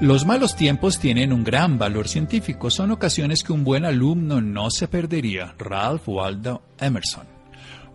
[0.00, 2.70] Los malos tiempos tienen un gran valor científico.
[2.70, 5.54] Son ocasiones que un buen alumno no se perdería.
[5.58, 7.26] Ralph Waldo Emerson.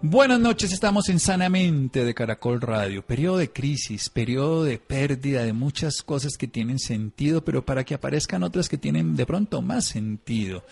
[0.03, 3.03] Buenas noches, estamos en Sanamente de Caracol Radio.
[3.03, 7.95] Periodo de crisis, periodo de pérdida de muchas cosas que tienen sentido, pero para que
[7.95, 10.63] aparezcan otras que tienen de pronto más sentido.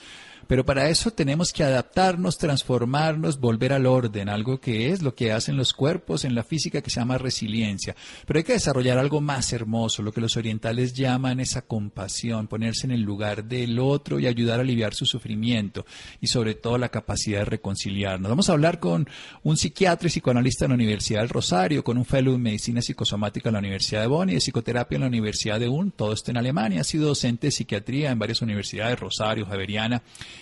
[0.47, 5.31] Pero para eso tenemos que adaptarnos, transformarnos, volver al orden, algo que es lo que
[5.31, 7.95] hacen los cuerpos en la física que se llama resiliencia.
[8.25, 12.87] Pero hay que desarrollar algo más hermoso, lo que los orientales llaman esa compasión, ponerse
[12.87, 15.85] en el lugar del otro y ayudar a aliviar su sufrimiento
[16.19, 18.29] y sobre todo la capacidad de reconciliarnos.
[18.29, 19.07] Vamos a hablar con
[19.43, 23.49] un psiquiatra y psicoanalista en la Universidad del Rosario, con un fellow en medicina psicosomática
[23.49, 26.31] en la Universidad de Bonn y de psicoterapia en la Universidad de Ulm, todo esto
[26.31, 26.81] en Alemania.
[26.81, 30.01] Ha sido docente de psiquiatría en varias universidades, Rosario, Javeriana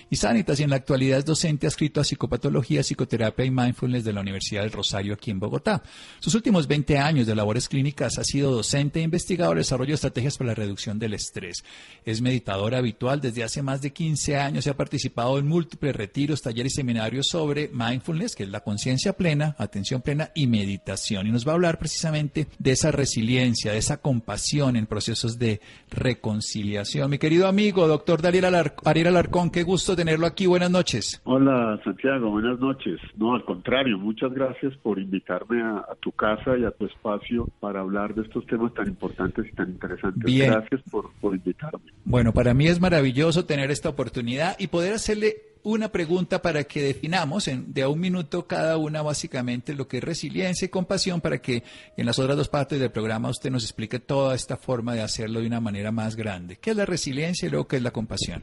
[0.09, 4.13] y Sanitas y en la actualidad es docente adscrito a psicopatología, psicoterapia y mindfulness de
[4.13, 5.83] la Universidad del Rosario aquí en Bogotá.
[6.19, 9.95] Sus últimos 20 años de labores clínicas ha sido docente e investigador de desarrollo de
[9.95, 11.63] estrategias para la reducción del estrés.
[12.05, 16.41] Es meditador habitual desde hace más de 15 años y ha participado en múltiples retiros,
[16.41, 21.27] talleres y seminarios sobre mindfulness, que es la conciencia plena, atención plena y meditación.
[21.27, 25.61] Y nos va a hablar precisamente de esa resiliencia, de esa compasión en procesos de
[25.89, 27.09] reconciliación.
[27.09, 30.45] Mi querido amigo, doctor Daniel Alarcón, qué gusto tenerlo aquí.
[30.45, 31.21] Buenas noches.
[31.23, 32.29] Hola, Santiago.
[32.29, 32.99] Buenas noches.
[33.17, 37.81] No, al contrario, muchas gracias por invitarme a, tu casa y a tu espacio para
[37.81, 40.23] hablar de estos temas tan importantes y tan interesantes.
[40.23, 41.91] Gracias por, por invitarme.
[42.05, 46.81] Bueno, para mí es maravilloso tener esta oportunidad y poder hacerle una pregunta para que
[46.81, 51.21] definamos en, de a un minuto cada una básicamente lo que es resiliencia y compasión
[51.21, 51.63] para que
[51.97, 55.39] en las otras dos partes del programa usted nos explique toda esta forma de hacerlo
[55.39, 56.57] de una manera más grande.
[56.57, 58.41] ¿Qué es la resiliencia y luego qué es la compasión?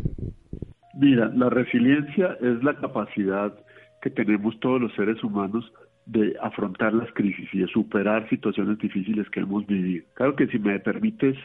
[0.98, 3.54] Mira, la resiliencia es la capacidad
[4.02, 5.72] que tenemos todos los seres humanos
[6.06, 10.04] de afrontar las crisis y de superar situaciones difíciles que hemos vivido.
[10.14, 11.36] Claro que si me permites,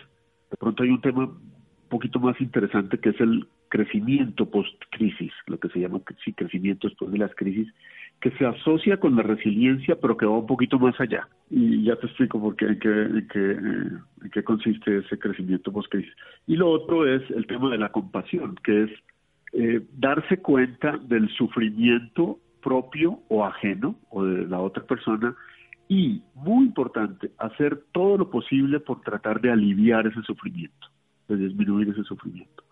[0.49, 5.59] de pronto hay un tema un poquito más interesante que es el crecimiento post-crisis, lo
[5.59, 7.67] que se llama sí, crecimiento después de las crisis,
[8.21, 11.27] que se asocia con la resiliencia, pero que va un poquito más allá.
[11.51, 15.71] Y ya te explico por qué, en qué, en qué, en qué consiste ese crecimiento
[15.71, 16.13] post-crisis.
[16.47, 18.91] Y lo otro es el tema de la compasión, que es
[19.53, 25.35] eh, darse cuenta del sufrimiento propio o ajeno o de la otra persona
[25.87, 30.87] y, muy importante, hacer todo lo posible por tratar de aliviar ese sufrimiento,
[31.27, 32.63] de disminuir ese sufrimiento.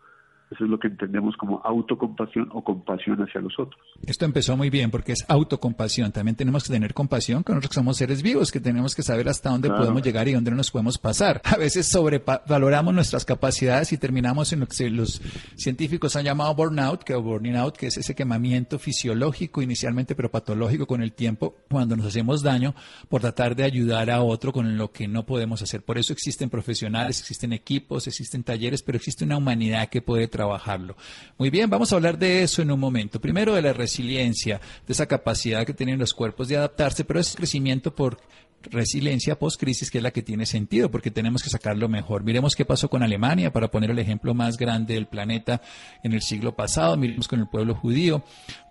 [0.51, 3.79] Eso es lo que entendemos como autocompasión o compasión hacia los otros.
[4.05, 6.11] Esto empezó muy bien porque es autocompasión.
[6.11, 9.29] También tenemos que tener compasión con nosotros que somos seres vivos, que tenemos que saber
[9.29, 11.41] hasta dónde podemos llegar y dónde no nos podemos pasar.
[11.45, 15.21] A veces sobrevaloramos nuestras capacidades y terminamos en lo que los
[15.55, 20.85] científicos han llamado burnout, que burning out, que es ese quemamiento fisiológico inicialmente, pero patológico
[20.85, 22.75] con el tiempo, cuando nos hacemos daño
[23.07, 25.81] por tratar de ayudar a otro con lo que no podemos hacer.
[25.81, 30.40] Por eso existen profesionales, existen equipos, existen talleres, pero existe una humanidad que puede trabajar
[30.41, 30.95] trabajarlo.
[31.37, 33.21] Muy bien, vamos a hablar de eso en un momento.
[33.21, 37.35] Primero de la resiliencia, de esa capacidad que tienen los cuerpos de adaptarse, pero es
[37.35, 38.17] crecimiento por
[38.63, 42.23] resiliencia post-crisis que es la que tiene sentido, porque tenemos que sacarlo mejor.
[42.23, 45.61] Miremos qué pasó con Alemania, para poner el ejemplo más grande del planeta
[46.03, 48.23] en el siglo pasado, miremos con el pueblo judío,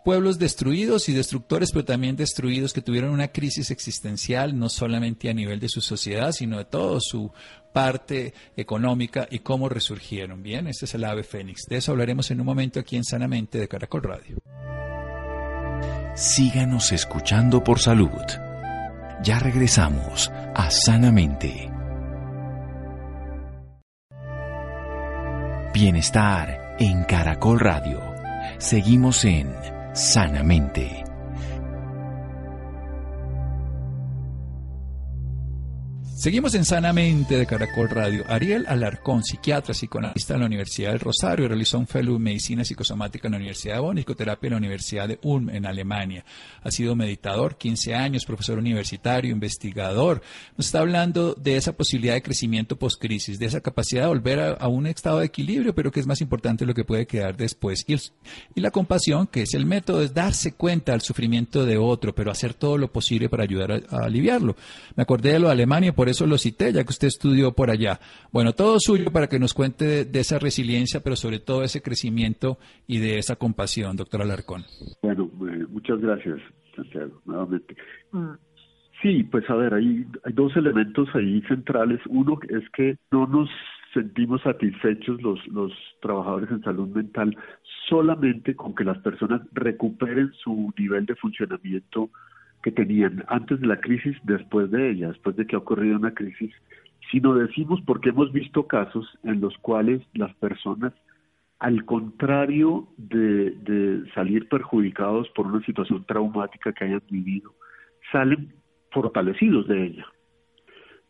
[0.04, 5.34] pueblos destruidos y destructores, pero también destruidos que tuvieron una crisis existencial, no solamente a
[5.34, 7.32] nivel de su sociedad, sino de toda su
[7.72, 10.42] parte económica y cómo resurgieron.
[10.42, 11.66] Bien, este es el ave fénix.
[11.68, 14.38] De eso hablaremos en un momento aquí en Sanamente de Caracol Radio.
[16.14, 18.10] Síganos escuchando por salud.
[19.22, 21.70] Ya regresamos a Sanamente.
[25.72, 28.00] Bienestar en Caracol Radio.
[28.58, 29.54] Seguimos en
[29.94, 31.09] Sanamente.
[36.20, 38.24] Seguimos en Sanamente de Caracol Radio.
[38.28, 43.26] Ariel Alarcón, psiquiatra, psicoanalista en la Universidad del Rosario, realizó un fellow en medicina psicosomática
[43.26, 46.26] en la Universidad de Bonn y psicoterapia en la Universidad de Ulm, en Alemania.
[46.62, 50.20] Ha sido meditador, 15 años, profesor universitario, investigador.
[50.58, 54.68] Nos está hablando de esa posibilidad de crecimiento post-crisis, de esa capacidad de volver a,
[54.68, 57.82] un estado de equilibrio, pero que es más importante lo que puede quedar después.
[57.88, 62.14] Y, y la compasión, que es el método, es darse cuenta del sufrimiento de otro,
[62.14, 64.54] pero hacer todo lo posible para ayudar a, a aliviarlo.
[64.96, 67.70] Me acordé de lo de Alemania, por eso lo cité, ya que usted estudió por
[67.70, 67.98] allá.
[68.32, 72.58] Bueno, todo suyo para que nos cuente de, esa resiliencia, pero sobre todo ese crecimiento
[72.86, 74.62] y de esa compasión, doctor Alarcón.
[75.02, 76.38] Bueno, eh, muchas gracias,
[76.76, 77.74] Santiago, nuevamente.
[78.12, 78.32] Mm.
[79.02, 82.00] Sí, pues a ver, hay, hay dos elementos ahí centrales.
[82.06, 83.48] Uno es que no nos
[83.94, 85.72] sentimos satisfechos los, los
[86.02, 87.36] trabajadores en salud mental
[87.88, 92.10] solamente con que las personas recuperen su nivel de funcionamiento
[92.62, 96.14] que tenían antes de la crisis, después de ella, después de que ha ocurrido una
[96.14, 96.52] crisis,
[97.10, 100.92] sino decimos porque hemos visto casos en los cuales las personas,
[101.58, 107.52] al contrario de, de salir perjudicados por una situación traumática que hayan vivido,
[108.12, 108.52] salen
[108.90, 110.06] fortalecidos de ella.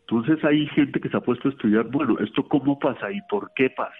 [0.00, 3.52] Entonces hay gente que se ha puesto a estudiar, bueno, ¿esto cómo pasa y por
[3.54, 3.94] qué pasa?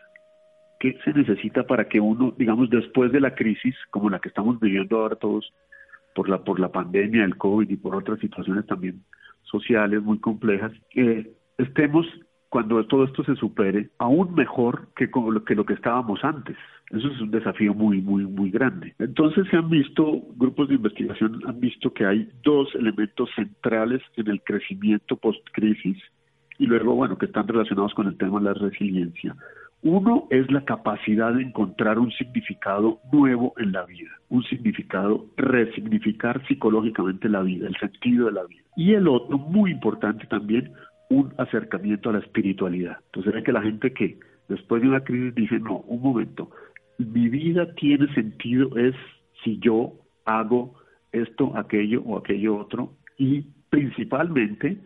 [0.80, 4.58] ¿Qué se necesita para que uno, digamos, después de la crisis, como la que estamos
[4.58, 5.52] viviendo ahora todos,
[6.14, 9.02] por la, por la pandemia, el COVID y por otras situaciones también
[9.42, 12.06] sociales muy complejas, eh, estemos
[12.50, 15.08] cuando todo esto se supere, aún mejor que,
[15.46, 16.56] que lo que estábamos antes.
[16.90, 18.92] Eso es un desafío muy, muy, muy grande.
[18.98, 24.28] Entonces se han visto, grupos de investigación han visto que hay dos elementos centrales en
[24.28, 25.96] el crecimiento post-crisis
[26.58, 29.36] y luego, bueno, que están relacionados con el tema de la resiliencia.
[29.82, 36.46] Uno es la capacidad de encontrar un significado nuevo en la vida, un significado, resignificar
[36.46, 38.62] psicológicamente la vida, el sentido de la vida.
[38.76, 40.72] Y el otro, muy importante también,
[41.08, 42.98] un acercamiento a la espiritualidad.
[43.06, 44.18] Entonces ve que la gente que
[44.48, 46.50] después de una crisis dice, no, un momento,
[46.98, 48.94] mi vida tiene sentido es
[49.42, 49.94] si yo
[50.26, 50.74] hago
[51.12, 54.78] esto, aquello o aquello otro y principalmente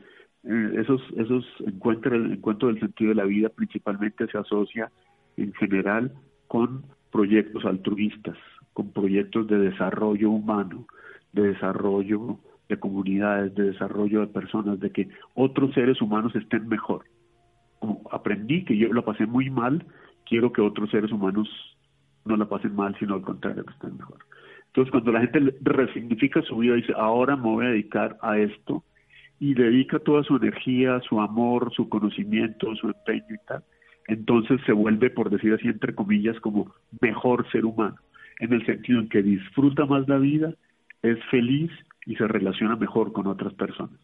[0.44, 4.90] esos, esos encuentros, el encuentro del sentido de la vida principalmente se asocia
[5.36, 6.12] en general
[6.48, 8.36] con proyectos altruistas,
[8.72, 10.86] con proyectos de desarrollo humano,
[11.32, 12.38] de desarrollo
[12.68, 17.04] de comunidades, de desarrollo de personas, de que otros seres humanos estén mejor.
[17.78, 19.84] Como aprendí que yo la pasé muy mal,
[20.26, 21.48] quiero que otros seres humanos
[22.24, 24.18] no la pasen mal, sino al contrario, que estén mejor.
[24.68, 28.82] Entonces, cuando la gente resignifica su vida, dice, ahora me voy a dedicar a esto,
[29.40, 33.62] y dedica toda su energía, su amor, su conocimiento, su empeño y tal,
[34.08, 37.96] entonces se vuelve, por decir así, entre comillas, como mejor ser humano,
[38.40, 40.54] en el sentido en que disfruta más la vida,
[41.02, 41.70] es feliz
[42.06, 43.98] y se relaciona mejor con otras personas.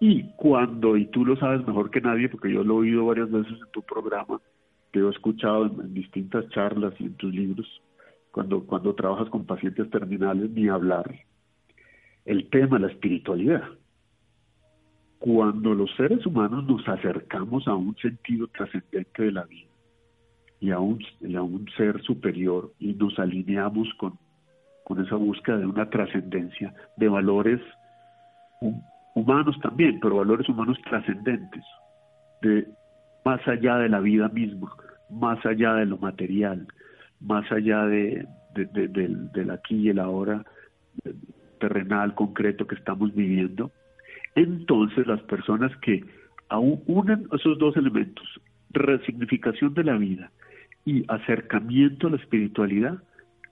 [0.00, 3.30] Y cuando, y tú lo sabes mejor que nadie, porque yo lo he oído varias
[3.30, 4.40] veces en tu programa,
[4.92, 7.66] que he escuchado en, distintas charlas y en tus libros,
[8.30, 11.10] cuando, cuando trabajas con pacientes terminales, ni hablar,
[12.24, 13.62] el tema la espiritualidad.
[15.24, 19.70] Cuando los seres humanos nos acercamos a un sentido trascendente de la vida
[20.60, 21.02] y a un,
[21.34, 24.18] a un ser superior y nos alineamos con
[24.84, 27.60] con esa búsqueda de una trascendencia, de valores
[29.14, 31.64] humanos también, pero valores humanos trascendentes,
[32.42, 32.68] de
[33.24, 34.76] más allá de la vida misma,
[35.10, 36.66] más allá de lo material,
[37.20, 40.44] más allá de, del, aquí y el ahora
[41.58, 43.70] terrenal, concreto que estamos viviendo,
[44.34, 46.04] entonces las personas que
[46.48, 48.26] aún unen esos dos elementos,
[48.70, 50.30] resignificación de la vida
[50.84, 53.02] y acercamiento a la espiritualidad,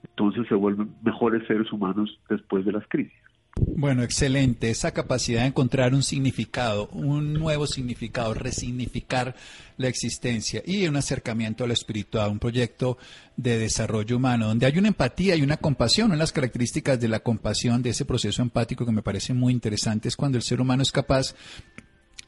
[0.04, 3.21] entonces se vuelven mejores seres humanos después de las crisis.
[3.54, 4.70] Bueno, excelente.
[4.70, 9.34] Esa capacidad de encontrar un significado, un nuevo significado, resignificar
[9.76, 12.96] la existencia y un acercamiento a lo espiritual, un proyecto
[13.36, 16.06] de desarrollo humano, donde hay una empatía y una compasión.
[16.06, 19.52] Una de las características de la compasión, de ese proceso empático que me parece muy
[19.52, 21.34] interesante, es cuando el ser humano es capaz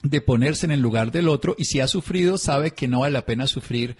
[0.02, 3.14] de ponerse en el lugar del otro y si ha sufrido sabe que no vale
[3.14, 3.96] la pena sufrir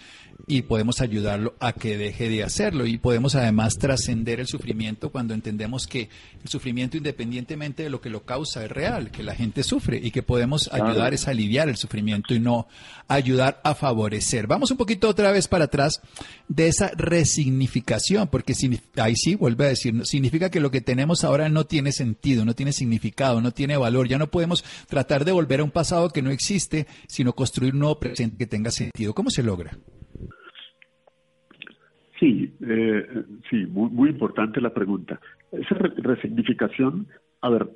[0.47, 5.35] y podemos ayudarlo a que deje de hacerlo y podemos además trascender el sufrimiento cuando
[5.35, 6.09] entendemos que
[6.43, 10.11] el sufrimiento independientemente de lo que lo causa es real, que la gente sufre y
[10.11, 12.69] que podemos ayudar es aliviar el sufrimiento y no
[13.09, 14.47] ayudar a favorecer.
[14.47, 16.01] Vamos un poquito otra vez para atrás
[16.49, 18.55] de esa resignificación, porque
[18.97, 22.55] ahí sí, vuelve a decir, significa que lo que tenemos ahora no tiene sentido, no
[22.55, 26.23] tiene significado, no tiene valor, ya no podemos tratar de volver a un pasado que
[26.23, 29.15] no existe, sino construir un nuevo presente que tenga sentido.
[29.15, 29.79] ¿Cómo se logra?
[32.25, 33.07] Sí, eh,
[33.51, 35.21] sí, muy, muy importante la pregunta.
[35.53, 37.07] Esa resignificación,
[37.43, 37.69] a ver,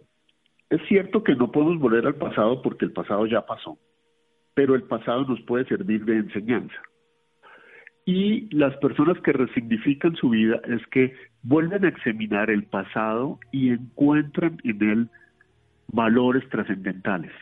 [0.71, 3.77] es cierto que no podemos volver al pasado porque el pasado ya pasó,
[4.55, 6.77] pero el pasado nos puede servir de enseñanza.
[8.07, 11.13] Y las personas que resignifican su vida es que
[11.43, 15.11] vuelven a examinar el pasado y encuentran en él
[15.89, 17.33] valores trascendentales,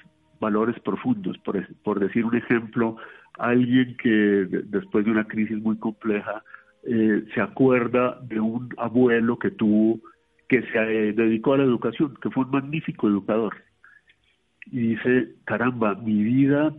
[0.41, 1.39] valores profundos.
[1.39, 2.97] Por, por decir un ejemplo,
[3.39, 4.09] alguien que
[4.65, 6.43] después de una crisis muy compleja
[6.89, 10.01] eh, se acuerda de un abuelo que tuvo,
[10.49, 13.57] que se eh, dedicó a la educación, que fue un magnífico educador.
[14.67, 16.75] y dice, caramba, mi vida,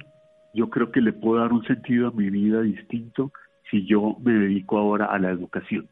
[0.54, 3.32] yo creo que le puedo dar un sentido a mi vida distinto
[3.70, 5.88] si yo me dedico ahora a la educación,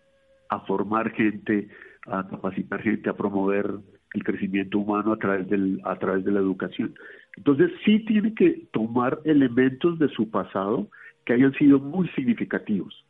[0.49, 1.69] a formar gente,
[2.07, 3.69] a capacitar gente, a promover
[4.13, 6.95] el crecimiento humano a través, del, a través de la educación.
[7.37, 10.87] Entonces sí tiene que tomar elementos de su pasado
[11.25, 13.04] que hayan sido muy significativos,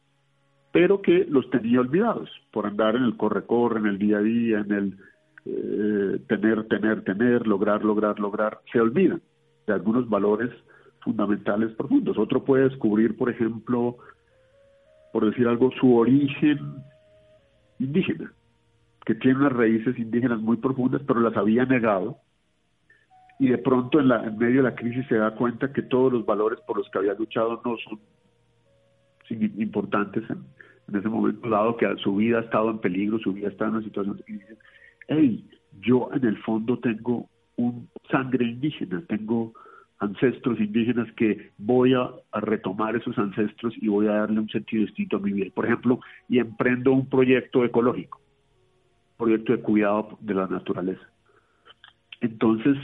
[0.75, 4.60] pero que los tenía olvidados por andar en el corre-corre, en el día a día,
[4.60, 4.98] en el
[5.46, 9.22] eh, tener, tener, tener, lograr, lograr, lograr, se olvidan
[9.67, 10.50] de algunos valores
[11.00, 12.17] fundamentales profundos.
[12.17, 13.96] Otro puede descubrir, por ejemplo,
[15.13, 16.60] por decir algo, su origen
[17.79, 18.34] indígena,
[19.05, 22.17] que tiene unas raíces indígenas muy profundas, pero las había negado
[23.39, 26.12] y de pronto en, la, en medio de la crisis se da cuenta que todos
[26.12, 27.98] los valores por los que había luchado no son
[29.29, 33.65] importantes en, ese momento, dado que su vida ha estado en peligro, su vida está
[33.65, 34.58] en una situación de crisis.
[35.08, 35.50] Hey,
[35.82, 39.53] yo en el fondo tengo un sangre indígena, tengo
[40.00, 44.86] ancestros indígenas que voy a, a, retomar esos ancestros y voy a darle un sentido
[44.86, 45.51] distinto a mi vida.
[45.53, 48.20] Por ejemplo, y emprendo un proyecto ecológico,
[49.17, 51.08] proyecto de cuidado de la naturaleza.
[52.22, 52.77] Entonces,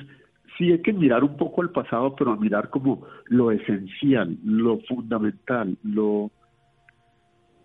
[0.57, 4.79] sí hay que mirar un poco al pasado, pero a mirar como lo esencial, lo
[4.81, 6.31] fundamental, lo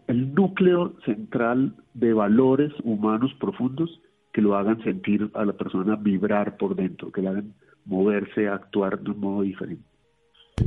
[0.07, 4.01] el núcleo central de valores humanos profundos
[4.33, 9.01] que lo hagan sentir a la persona vibrar por dentro, que le hagan moverse, actuar
[9.01, 9.83] de un modo diferente.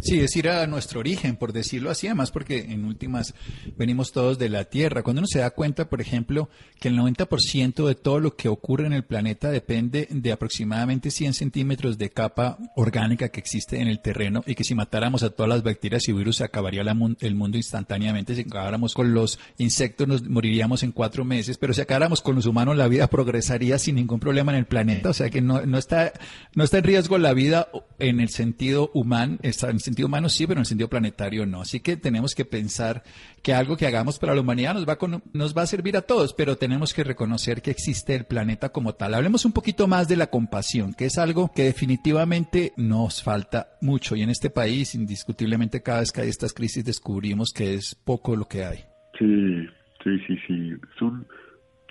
[0.01, 3.33] Sí, es ir a nuestro origen, por decirlo así, además porque en últimas
[3.75, 5.03] venimos todos de la Tierra.
[5.03, 8.85] Cuando uno se da cuenta, por ejemplo, que el 90% de todo lo que ocurre
[8.85, 13.99] en el planeta depende de aproximadamente 100 centímetros de capa orgánica que existe en el
[13.99, 17.57] terreno y que si matáramos a todas las bacterias y virus se acabaría el mundo
[17.57, 18.35] instantáneamente.
[18.35, 22.45] Si acabáramos con los insectos nos moriríamos en cuatro meses, pero si acabáramos con los
[22.45, 25.09] humanos la vida progresaría sin ningún problema en el planeta.
[25.09, 26.13] O sea que no, no, está,
[26.55, 30.45] no está en riesgo la vida en el sentido humano, está en sentido humano sí,
[30.45, 31.61] pero en el sentido planetario no.
[31.61, 33.03] Así que tenemos que pensar
[33.41, 36.01] que algo que hagamos para la humanidad nos va, a, nos va a servir a
[36.01, 39.13] todos, pero tenemos que reconocer que existe el planeta como tal.
[39.13, 44.15] Hablemos un poquito más de la compasión, que es algo que definitivamente nos falta mucho
[44.15, 48.35] y en este país indiscutiblemente cada vez que hay estas crisis descubrimos que es poco
[48.35, 48.79] lo que hay.
[49.17, 49.67] Sí,
[50.03, 50.73] sí, sí, sí.
[50.95, 51.25] Es un,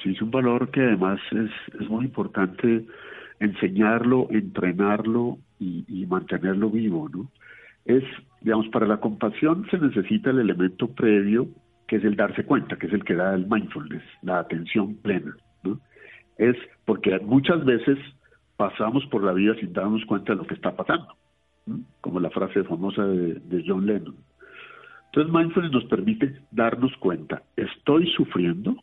[0.03, 2.87] sí, es un valor que además es, es muy importante
[3.41, 7.31] enseñarlo, entrenarlo y, y mantenerlo vivo, ¿no?
[7.89, 8.05] Es,
[8.43, 11.49] digamos, para la compasión se necesita el elemento previo,
[11.89, 15.35] que es el darse cuenta, que es el que da el mindfulness, la atención plena.
[16.37, 16.55] Es
[16.85, 17.99] porque muchas veces
[18.57, 21.17] pasamos por la vida sin darnos cuenta de lo que está pasando,
[22.01, 24.17] como la frase famosa de, de John Lennon.
[25.07, 28.77] Entonces, mindfulness nos permite darnos cuenta, ¿estoy sufriendo?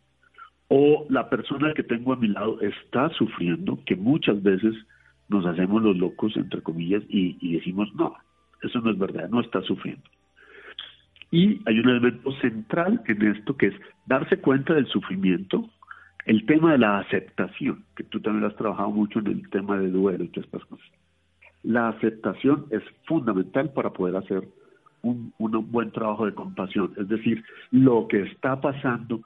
[0.67, 4.73] O la persona que tengo a mi lado está sufriendo, que muchas veces
[5.29, 8.15] nos hacemos los locos, entre comillas, y, y decimos, no,
[8.61, 10.03] eso no es verdad, no está sufriendo.
[11.31, 15.69] Y hay un elemento central en esto que es darse cuenta del sufrimiento,
[16.25, 19.91] el tema de la aceptación, que tú también has trabajado mucho en el tema de
[19.91, 20.87] duelo y todas estas cosas.
[21.63, 24.47] La aceptación es fundamental para poder hacer
[25.01, 26.93] un, un buen trabajo de compasión.
[26.97, 29.21] Es decir, lo que está pasando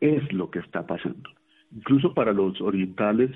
[0.00, 1.30] es lo que está pasando.
[1.74, 3.30] Incluso para los orientales,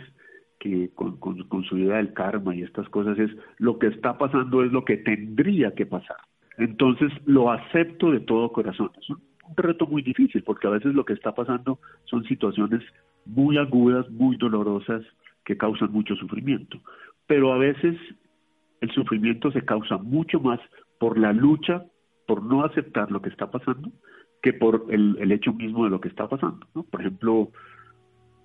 [0.59, 4.65] que con, con, su idea del karma y estas cosas es lo que está pasando
[4.65, 6.17] es lo que tendría que pasar.
[6.57, 8.91] Entonces lo acepto de todo corazón.
[9.00, 9.21] Es un,
[9.57, 12.83] reto muy difícil porque a veces lo que está pasando son situaciones
[13.25, 15.03] muy agudas, muy dolorosas
[15.45, 16.79] que causan mucho sufrimiento.
[17.27, 17.97] Pero a veces
[18.81, 20.61] el sufrimiento se causa mucho más
[20.99, 21.85] por la lucha,
[22.27, 23.91] por no aceptar lo que está pasando,
[24.43, 26.67] que por el, el hecho mismo de lo que está pasando.
[26.75, 26.83] ¿no?
[26.83, 27.50] Por ejemplo,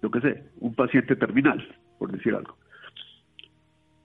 [0.01, 1.67] yo qué sé, un paciente terminal
[2.03, 2.57] por decir algo.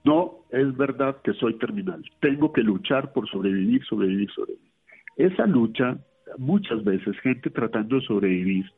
[0.05, 2.01] No es verdad que soy terminal.
[2.21, 4.71] Tengo que luchar por sobrevivir, sobrevivir, sobrevivir.
[5.17, 5.97] Esa lucha,
[6.37, 8.71] muchas veces, gente tratando de sobrevivir,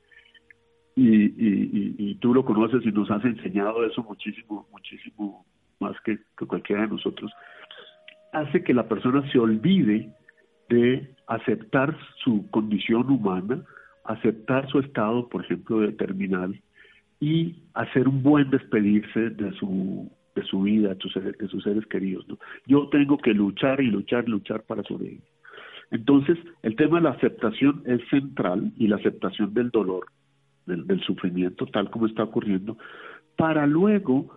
[0.96, 5.46] y, tú lo conoces y nos has enseñado eso muchísimo, muchísimo
[5.80, 7.32] más que, que cualquiera de nosotros,
[8.34, 10.10] hace que la persona se olvide
[10.70, 13.64] de aceptar su condición humana,
[14.04, 16.60] aceptar su estado, por ejemplo, de terminal,
[17.22, 22.26] y hacer un buen despedirse de su de su vida, de sus, seres, queridos.
[22.66, 25.22] Yo tengo que luchar y luchar, luchar para sobrevivir.
[25.92, 30.06] Entonces, el tema de la aceptación es central y la aceptación del dolor,
[30.66, 32.78] del, del sufrimiento, tal como está ocurriendo,
[33.36, 34.34] para luego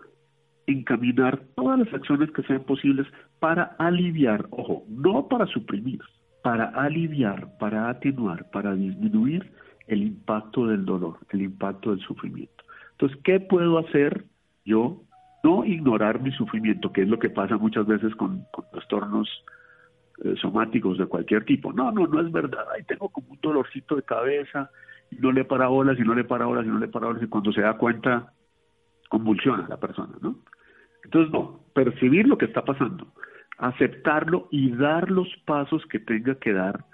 [0.67, 3.07] encaminar todas las acciones que sean posibles
[3.39, 6.01] para aliviar, ojo, no para suprimir,
[6.43, 9.49] para aliviar, para atenuar, para disminuir
[9.87, 12.54] el impacto del dolor, el impacto del sufrimiento.
[12.95, 14.25] Entonces, ¿qué puedo hacer
[14.65, 15.03] yo
[15.43, 19.29] No ignorar mi sufrimiento, que es lo que pasa muchas veces con, trastornos
[20.25, 21.73] eh, somáticos de cualquier tipo.
[21.73, 22.65] No, no, no es verdad.
[22.75, 24.71] Ahí tengo como un dolorcito de cabeza
[25.11, 27.23] y no le para bolas y no le para bolas y no le para bolas
[27.23, 28.33] y cuando se da cuenta
[29.11, 30.39] convulsiona la persona, ¿no?
[31.05, 33.07] Entonces, no, percibir lo que está pasando,
[33.59, 36.85] aceptarlo y dar los pasos que tenga que dar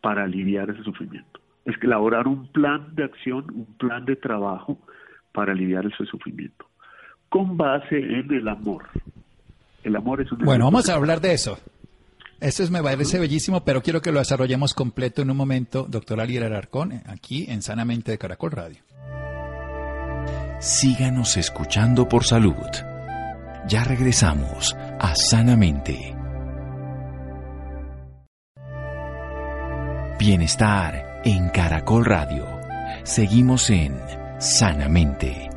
[0.00, 1.40] para aliviar ese sufrimiento.
[1.66, 4.78] Es que elaborar un plan de acción, un plan de trabajo
[5.38, 6.66] para aliviar ese sufrimiento,
[7.28, 8.86] con base en el amor.
[9.84, 10.38] El amor es un...
[10.38, 11.60] Bueno, vamos a hablar de eso.
[12.40, 16.20] Eso es, me parece bellísimo, pero quiero que lo desarrollemos completo en un momento, doctor
[16.20, 18.78] Alier Ararcón, aquí en Sanamente de Caracol Radio.
[20.58, 22.56] Síganos escuchando por salud.
[23.68, 26.16] Ya regresamos a Sanamente.
[30.18, 32.44] Bienestar en Caracol Radio.
[33.04, 33.94] Seguimos en
[34.40, 35.50] Sanamente.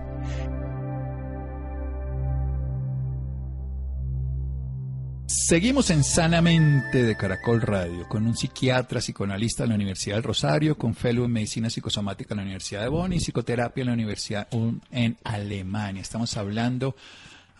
[5.27, 10.77] Seguimos en Sanamente de Caracol Radio con un psiquiatra, psicoanalista en la Universidad del Rosario,
[10.77, 14.47] con fellow en medicina psicosomática en la Universidad de Bonn y psicoterapia en la Universidad
[14.89, 16.01] en Alemania.
[16.01, 16.95] Estamos hablando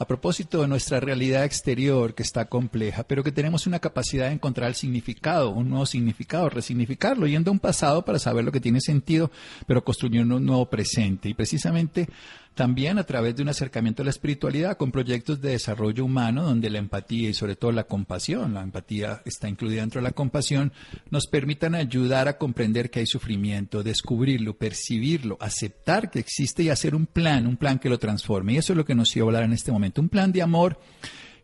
[0.01, 4.33] a propósito de nuestra realidad exterior que está compleja, pero que tenemos una capacidad de
[4.33, 8.59] encontrar el significado, un nuevo significado, resignificarlo, yendo a un pasado para saber lo que
[8.59, 9.29] tiene sentido,
[9.67, 11.29] pero construyendo un nuevo presente.
[11.29, 12.07] Y precisamente
[12.55, 16.69] también a través de un acercamiento a la espiritualidad con proyectos de desarrollo humano donde
[16.69, 20.73] la empatía y sobre todo la compasión, la empatía está incluida dentro de la compasión,
[21.09, 26.93] nos permitan ayudar a comprender que hay sufrimiento, descubrirlo, percibirlo, aceptar que existe y hacer
[26.93, 28.53] un plan, un plan que lo transforme.
[28.53, 30.41] Y eso es lo que nos iba a hablar en este momento, un plan de
[30.41, 30.77] amor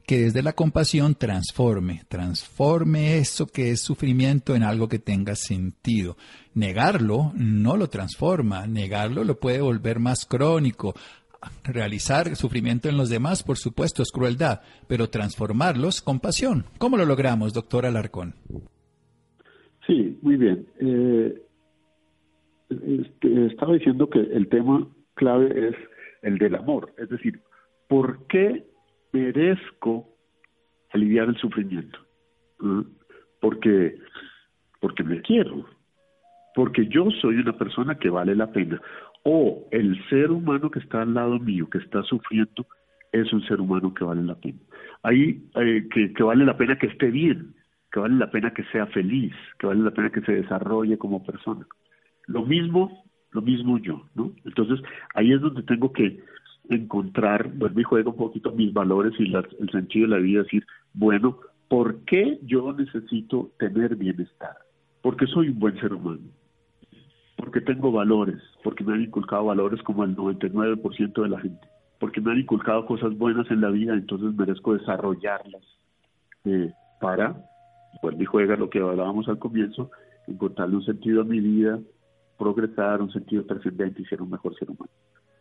[0.08, 6.16] que desde la compasión transforme, transforme eso que es sufrimiento en algo que tenga sentido.
[6.56, 10.94] Negarlo no lo transforma, negarlo lo puede volver más crónico.
[11.66, 16.64] Realizar sufrimiento en los demás, por supuesto, es crueldad, pero transformarlos, compasión.
[16.78, 18.34] ¿Cómo lo logramos, doctor Alarcón?
[19.86, 20.66] Sí, muy bien.
[20.80, 21.42] Eh,
[22.70, 25.76] este, estaba diciendo que el tema clave es
[26.22, 27.42] el del amor, es decir,
[27.90, 28.66] ¿por qué
[29.12, 30.08] merezco
[30.92, 32.00] aliviar el sufrimiento.
[33.40, 33.98] Porque,
[34.80, 35.66] porque me quiero,
[36.56, 38.82] porque yo soy una persona que vale la pena.
[39.24, 42.66] O el ser humano que está al lado mío, que está sufriendo,
[43.12, 44.60] es un ser humano que vale la pena.
[45.04, 47.54] Ahí, eh, que, que vale la pena que esté bien,
[47.92, 51.24] que vale la pena que sea feliz, que vale la pena que se desarrolle como
[51.24, 51.66] persona.
[52.28, 54.34] Lo mismo, lo mismo yo, ¿no?
[54.46, 54.80] Entonces,
[55.14, 56.20] ahí es donde tengo que
[56.70, 60.66] encontrar, vuelvo y juego un poquito mis valores y el sentido de la vida, decir,
[60.94, 64.56] bueno, ¿por qué yo necesito tener bienestar?
[65.02, 66.22] Porque soy un buen ser humano,
[67.36, 71.68] porque tengo valores, porque me han inculcado valores como el 99% de la gente,
[72.00, 75.64] porque me han inculcado cosas buenas en la vida, entonces merezco desarrollarlas
[76.46, 77.36] eh, para,
[78.02, 79.92] vuelvo y juega lo que hablábamos al comienzo,
[80.28, 81.80] encontrarle un sentido a mi vida,
[82.38, 84.92] progresar, un sentido trascendente y ser un mejor ser humano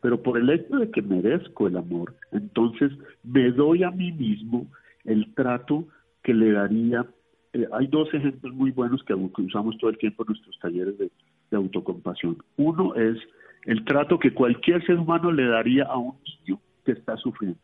[0.07, 2.93] pero por el hecho de que merezco el amor, entonces
[3.25, 4.69] me doy a mí mismo
[5.05, 5.85] el trato
[6.23, 7.05] que le daría.
[7.53, 11.11] Eh, hay dos ejemplos muy buenos que, usamos todo el tiempo en nuestros talleres de,
[11.51, 12.39] autocompasión.
[12.57, 13.19] Uno es
[13.65, 17.59] el trato que cualquier ser humano le daría a un niño que está sufriendo.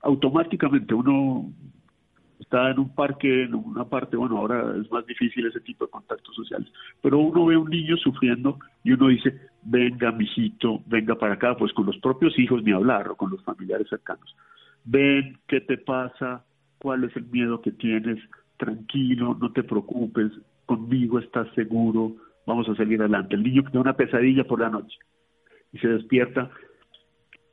[0.00, 1.52] Automáticamente uno
[2.42, 5.90] está en un parque, en una parte, bueno, ahora es más difícil ese tipo de
[5.90, 6.68] contactos sociales,
[7.00, 11.56] pero uno ve a un niño sufriendo y uno dice, venga, mijito, venga para acá,
[11.56, 14.34] pues con los propios hijos ni hablar, o con los familiares cercanos.
[14.84, 16.44] Ven, ¿qué te pasa?
[16.78, 18.18] ¿Cuál es el miedo que tienes?
[18.56, 20.32] Tranquilo, no te preocupes,
[20.66, 22.12] conmigo estás seguro,
[22.46, 23.36] vamos a salir adelante.
[23.36, 24.96] El niño tiene una pesadilla por la noche
[25.72, 26.50] y se despierta,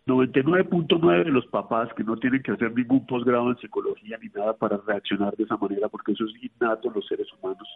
[0.10, 4.54] 99.9 de los papás que no tienen que hacer ningún posgrado en psicología ni nada
[4.54, 7.68] para reaccionar de esa manera, porque eso es innato los seres humanos,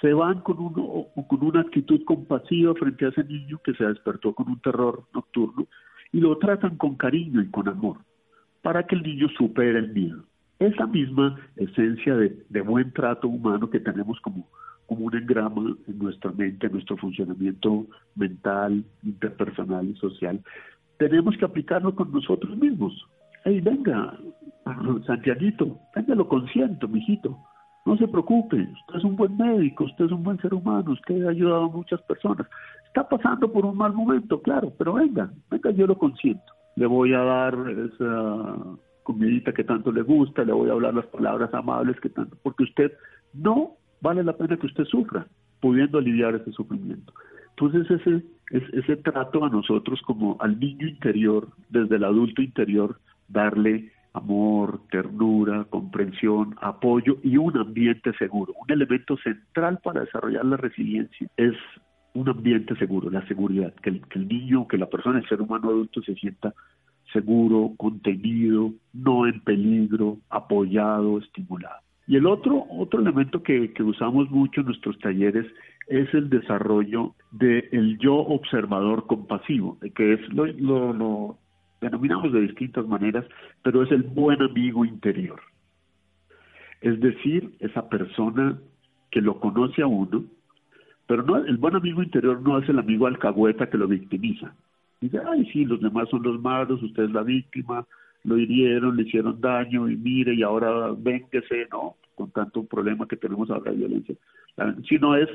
[0.00, 4.34] se van con, uno, con una actitud compasiva frente a ese niño que se despertó
[4.34, 5.66] con un terror nocturno
[6.12, 7.98] y lo tratan con cariño y con amor
[8.62, 10.24] para que el niño supere el miedo.
[10.58, 14.48] Esa misma esencia de, de buen trato humano que tenemos como,
[14.86, 20.40] como un engrama en nuestra mente, en nuestro funcionamiento mental, interpersonal y social,
[20.98, 22.92] tenemos que aplicarlo con nosotros mismos.
[23.44, 24.18] Hey, venga,
[25.06, 27.36] Santiaguito, venga, lo consiento, mijito.
[27.84, 31.24] No se preocupe, usted es un buen médico, usted es un buen ser humano, usted
[31.24, 32.46] ha ayudado a muchas personas.
[32.86, 36.52] Está pasando por un mal momento, claro, pero venga, venga, yo lo consiento.
[36.74, 38.56] Le voy a dar esa
[39.04, 42.64] comidita que tanto le gusta, le voy a hablar las palabras amables que tanto, porque
[42.64, 42.92] usted
[43.32, 45.28] no vale la pena que usted sufra,
[45.60, 47.12] pudiendo aliviar ese sufrimiento.
[47.50, 53.00] Entonces ese es ese trato a nosotros como al niño interior, desde el adulto interior,
[53.28, 58.54] darle amor, ternura, comprensión, apoyo y un ambiente seguro.
[58.54, 61.54] Un elemento central para desarrollar la resiliencia es
[62.14, 65.42] un ambiente seguro, la seguridad, que el, que el niño, que la persona, el ser
[65.42, 66.54] humano adulto se sienta
[67.12, 71.80] seguro, contenido, no en peligro, apoyado, estimulado.
[72.06, 75.46] Y el otro, otro elemento que, que usamos mucho en nuestros talleres
[75.86, 81.38] es el desarrollo del yo observador compasivo, que es lo, lo, lo
[81.80, 83.24] denominamos de distintas maneras,
[83.62, 85.40] pero es el buen amigo interior.
[86.80, 88.58] Es decir, esa persona
[89.10, 90.24] que lo conoce a uno,
[91.06, 94.54] pero no, el buen amigo interior no es el amigo alcahueta que lo victimiza.
[95.00, 97.86] Dice, ay, sí, los demás son los malos, usted es la víctima,
[98.24, 103.16] lo hirieron, le hicieron daño y mire, y ahora véngase, no, con tanto problema que
[103.16, 104.16] tenemos ahora de violencia.
[104.88, 105.28] Sino es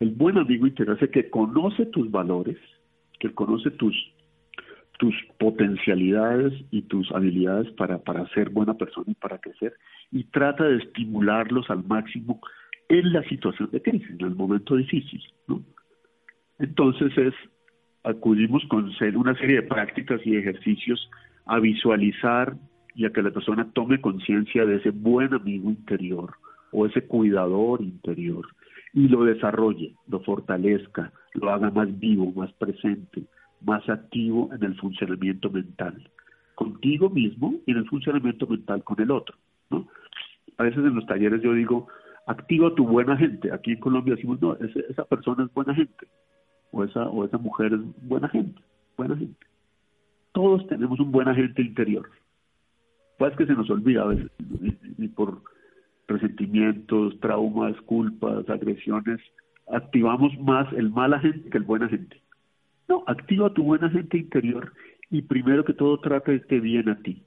[0.00, 2.58] el buen amigo interior, ese que conoce tus valores,
[3.18, 3.94] que conoce tus,
[4.98, 9.74] tus potencialidades y tus habilidades para, para ser buena persona y para crecer,
[10.12, 12.40] y trata de estimularlos al máximo
[12.88, 15.22] en la situación de crisis, en el momento difícil.
[16.58, 17.34] Entonces es,
[18.04, 21.10] acudimos con una serie de prácticas y ejercicios
[21.46, 22.54] a visualizar
[22.94, 26.34] y a que la persona tome conciencia de ese buen amigo interior
[26.72, 28.46] o ese cuidador interior
[28.96, 33.24] y lo desarrolle, lo fortalezca, lo haga más vivo, más presente,
[33.60, 36.08] más activo en el funcionamiento mental,
[36.54, 39.36] contigo mismo y en el funcionamiento mental con el otro.
[40.56, 41.88] A veces en los talleres yo digo,
[42.26, 43.52] activa tu buena gente.
[43.52, 46.06] Aquí en Colombia decimos, no, esa persona es buena gente,
[46.72, 48.62] o esa, o esa mujer es buena gente,
[48.96, 49.46] buena gente.
[50.32, 52.08] Todos tenemos un buen agente interior.
[53.18, 54.30] Pues que se nos olvida a veces,
[54.96, 55.42] y por
[56.08, 59.20] resentimientos, traumas, culpas, agresiones,
[59.72, 62.20] activamos más el mal agente que el buen agente.
[62.88, 64.72] No, activa tu buen agente interior
[65.10, 67.22] y primero que todo trata de esté bien a ti.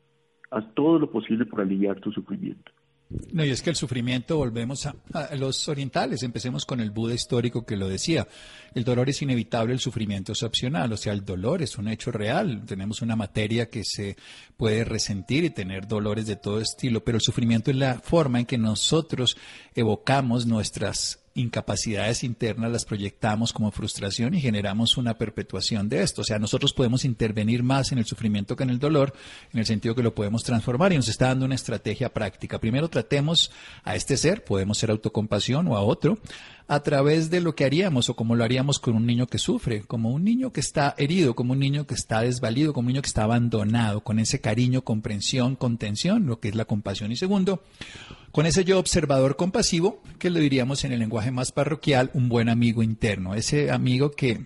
[0.52, 2.72] Haz todo lo posible por aliviar tu sufrimiento.
[3.10, 4.96] No, y es que el sufrimiento, volvemos a,
[5.36, 8.28] los orientales, empecemos con el Buda histórico que lo decía,
[8.76, 12.12] el dolor es inevitable, el sufrimiento es opcional, o sea, el dolor es un hecho
[12.12, 14.16] real, tenemos una materia que se
[14.58, 18.46] puede resentir y tener dolores de todo estilo, pero el sufrimiento es la forma en
[18.46, 19.38] que nosotros
[19.74, 26.22] evocamos nuestras incapacidades internas las proyectamos como frustración y generamos una perpetuación de esto.
[26.22, 29.14] O sea, nosotros podemos intervenir más en el sufrimiento que en el dolor,
[29.54, 32.60] en el sentido que lo podemos transformar y nos está dando una estrategia práctica.
[32.60, 33.52] Primero tratemos
[33.84, 36.20] a este ser, podemos ser autocompasión o a otro,
[36.70, 39.82] a través de lo que haríamos o como lo haríamos con un niño que sufre,
[39.82, 43.02] como un niño que está herido, como un niño que está desvalido, como un niño
[43.02, 47.12] que está abandonado, con ese cariño, comprensión, contención, lo que es la compasión.
[47.12, 47.64] Y segundo,
[48.32, 52.50] con ese yo observador compasivo, que lo diríamos en el lenguaje más parroquial, un buen
[52.50, 54.46] amigo interno, ese amigo que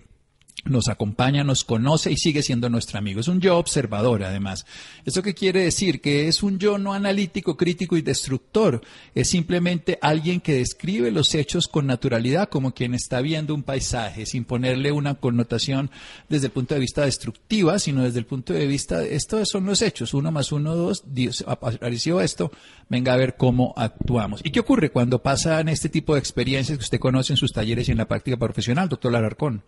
[0.64, 3.20] nos acompaña, nos conoce y sigue siendo nuestro amigo.
[3.20, 4.66] Es un yo observador, además.
[5.04, 6.00] ¿Eso qué quiere decir?
[6.00, 8.80] Que es un yo no analítico, crítico y destructor.
[9.14, 14.26] Es simplemente alguien que describe los hechos con naturalidad, como quien está viendo un paisaje,
[14.26, 15.90] sin ponerle una connotación
[16.28, 19.66] desde el punto de vista destructiva, sino desde el punto de vista de estos son
[19.66, 20.14] los hechos.
[20.14, 22.50] Uno más uno, dos, Dios, apareció esto,
[22.88, 24.40] venga a ver cómo actuamos.
[24.44, 27.88] ¿Y qué ocurre cuando pasan este tipo de experiencias que usted conoce en sus talleres
[27.88, 29.62] y en la práctica profesional, doctor Lararcón?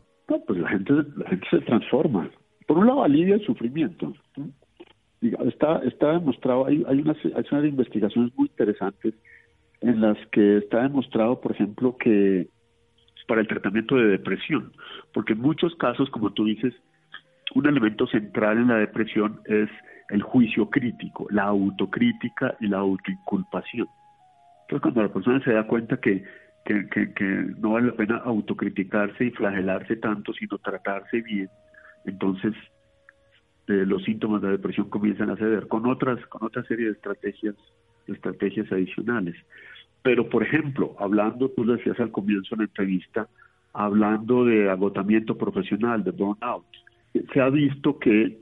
[0.87, 2.31] Gente, la gente se transforma.
[2.67, 4.15] Por un lado, alivia el sufrimiento.
[5.21, 9.15] Está, está demostrado, hay, hay, unas, hay unas investigaciones muy interesantes
[9.81, 12.49] en las que está demostrado, por ejemplo, que
[13.27, 14.73] para el tratamiento de depresión,
[15.13, 16.75] porque en muchos casos, como tú dices,
[17.55, 19.69] un elemento central en la depresión es
[20.11, 23.89] el juicio crítico, la autocrítica y la autoinculpación.
[24.63, 26.25] Entonces, cuando la persona se da cuenta que
[26.67, 31.49] que, no vale la pena autocriticarse y flagelarse tanto, sino tratarse bien,
[32.05, 32.55] entonces
[33.69, 37.55] eh, los síntomas de depresión comienzan a ceder con otras, con otra serie de estrategias,
[38.07, 39.37] estrategias adicionales.
[40.03, 43.29] Pero, por ejemplo, hablando, tú decías al comienzo de la entrevista,
[43.73, 46.67] hablando de agotamiento profesional, de burnout,
[47.33, 48.39] se ha visto que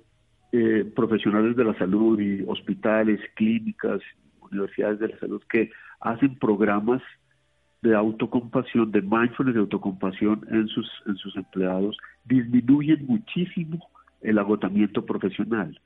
[0.53, 4.01] eh, profesionales de la salud y hospitales, clínicas,
[4.41, 7.03] universidades de la salud que hacen programas
[7.85, 13.87] de autocompasión, de mindfulness de autocompasión en sus, en sus empleados, disminuyen muchísimo
[14.23, 15.79] el agotamiento profesional,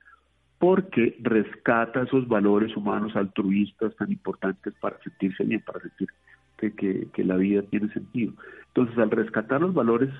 [0.58, 6.08] porque rescata esos valores humanos altruistas tan importantes para sentirse bien, para sentir
[6.56, 8.32] que, que la vida tiene sentido.
[8.68, 10.10] Entonces, al rescatar los valores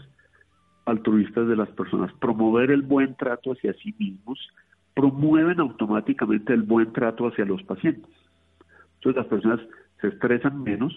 [0.85, 4.39] altruistas de las personas, promover el buen trato hacia sí mismos,
[4.95, 8.11] promueven automáticamente el buen trato hacia los pacientes.
[8.97, 9.61] Entonces las personas
[10.01, 10.93] se estresan menos,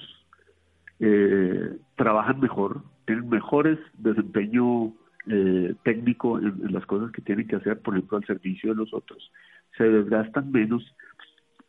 [1.02, 4.94] eh, trabajan mejor, tienen mejores desempeño
[5.28, 8.94] eh, técnico en, las cosas que tienen que hacer, por ejemplo, al servicio de los
[8.94, 9.32] otros,
[9.78, 10.84] se desgastan menos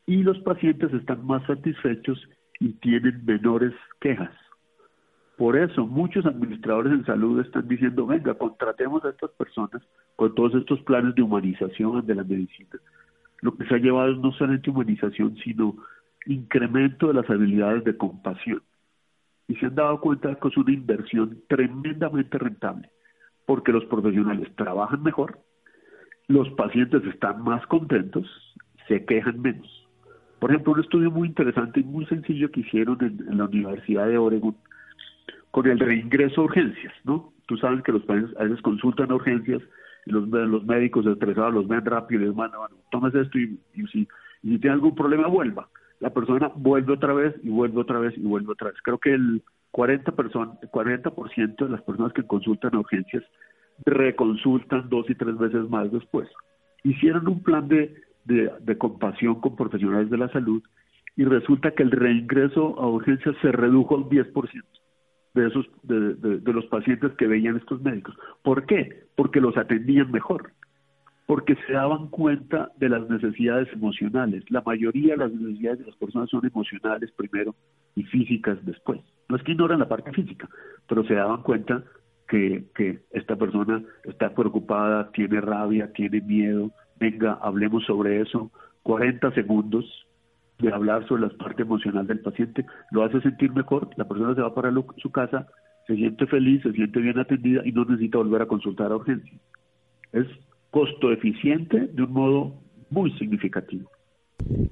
[0.07, 2.29] y los pacientes están más satisfechos
[2.61, 4.33] y tienen menores quejas.
[5.39, 9.83] Por eso muchos administradores en salud están diciendo, venga, contratemos a estas personas
[10.15, 12.79] con todos estos planes de humanización de la medicina.
[13.41, 15.75] Lo que se ha llevado es no solamente humanización, sino
[16.27, 18.63] incremento de las habilidades de compasión.
[19.49, 22.91] Y se han dado cuenta que es una inversión tremendamente rentable,
[23.47, 25.41] porque los profesionales trabajan mejor,
[26.29, 28.27] los pacientes están más contentos,
[28.89, 29.69] se quejan menos.
[30.39, 34.19] Por ejemplo, un estudio muy interesante y muy sencillo que hicieron en, la Universidad de
[34.19, 34.57] Oregon
[35.51, 37.33] con el reingreso a urgencias, ¿no?
[37.47, 39.63] Tú sabes que los pacientes a veces consultan a urgencias
[40.07, 44.09] y los, los médicos estresados los ven rápido y les mandan, bueno, esto y, si,
[44.43, 45.69] y tiene algún problema, vuelva
[46.03, 48.77] la persona vuelve otra vez y vuelve otra vez y vuelve otra vez.
[48.83, 49.41] Creo que el
[49.73, 51.11] 40%, person 40
[51.65, 53.23] de las personas que consultan a urgencias
[53.87, 56.29] reconsultan dos y tres veces más después.
[56.83, 60.61] Hicieron un plan de, de, compasión con profesionales de la salud
[61.17, 64.65] y resulta que el reingreso a urgencias se redujo al 10%
[65.35, 68.17] de esos de, de, los pacientes que veían estos médicos.
[68.43, 69.05] ¿Por qué?
[69.15, 70.51] Porque los atendían mejor
[71.27, 74.45] porque se daban cuenta de las necesidades emocionales.
[74.51, 77.55] La mayoría de las necesidades de las personas son emocionales primero
[77.95, 79.01] y físicas después.
[79.29, 80.49] No es que ignoran la parte física,
[80.89, 81.85] pero se daban cuenta
[82.29, 86.71] que, que esta persona está preocupada, tiene rabia, tiene miedo.
[86.99, 88.51] Venga, hablemos sobre eso.
[88.83, 89.85] 40 segundos
[90.59, 93.91] de hablar sobre la parte emocional del paciente lo hace sentir mejor.
[93.97, 95.47] La persona se va para su casa,
[95.87, 99.39] se siente feliz, se siente bien atendida y no necesita volver a consultar a urgencia.
[100.13, 100.27] Es
[100.73, 102.55] costo eficiente de un modo
[102.91, 103.89] muy significativo.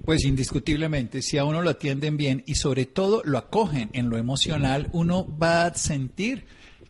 [0.05, 4.17] Pues indiscutiblemente, si a uno lo atienden bien y sobre todo lo acogen en lo
[4.17, 6.45] emocional, uno va a sentir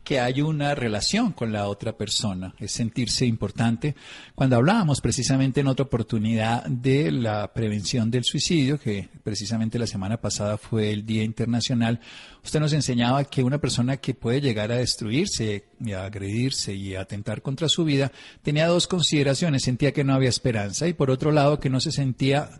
[0.04, 3.94] que hay una relación con la otra persona, es sentirse importante.
[4.34, 10.20] Cuando hablábamos precisamente en otra oportunidad de la prevención del suicidio, que precisamente la semana
[10.20, 12.00] pasada fue el Día Internacional,
[12.42, 16.94] usted nos enseñaba que una persona que puede llegar a destruirse y a agredirse y
[16.94, 18.10] a atentar contra su vida
[18.42, 21.92] tenía dos consideraciones, sentía que no había esperanza y por otro lado que no se
[21.92, 22.50] sentía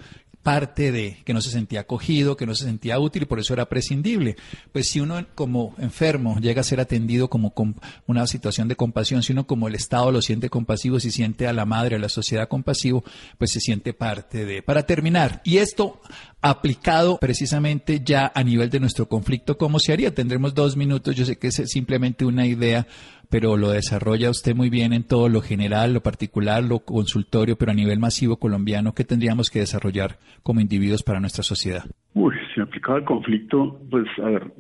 [0.43, 3.53] parte de que no se sentía acogido, que no se sentía útil y por eso
[3.53, 4.37] era prescindible.
[4.73, 7.77] Pues si uno como enfermo llega a ser atendido como con
[8.07, 11.53] una situación de compasión, si uno como el Estado lo siente compasivo, si siente a
[11.53, 13.05] la madre, a la sociedad compasivo,
[13.39, 14.63] pues se siente parte de.
[14.63, 16.01] Para terminar, y esto
[16.43, 20.15] aplicado precisamente ya a nivel de nuestro conflicto, ¿cómo se haría?
[20.15, 22.87] Tendremos dos minutos, yo sé que es simplemente una idea
[23.31, 27.71] pero lo desarrolla usted muy bien en todo lo general, lo particular, lo consultorio, pero
[27.71, 31.85] a nivel masivo colombiano, ¿qué tendríamos que desarrollar como individuos para nuestra sociedad?
[32.15, 34.53] Uy, si aplicado al conflicto, pues a ver,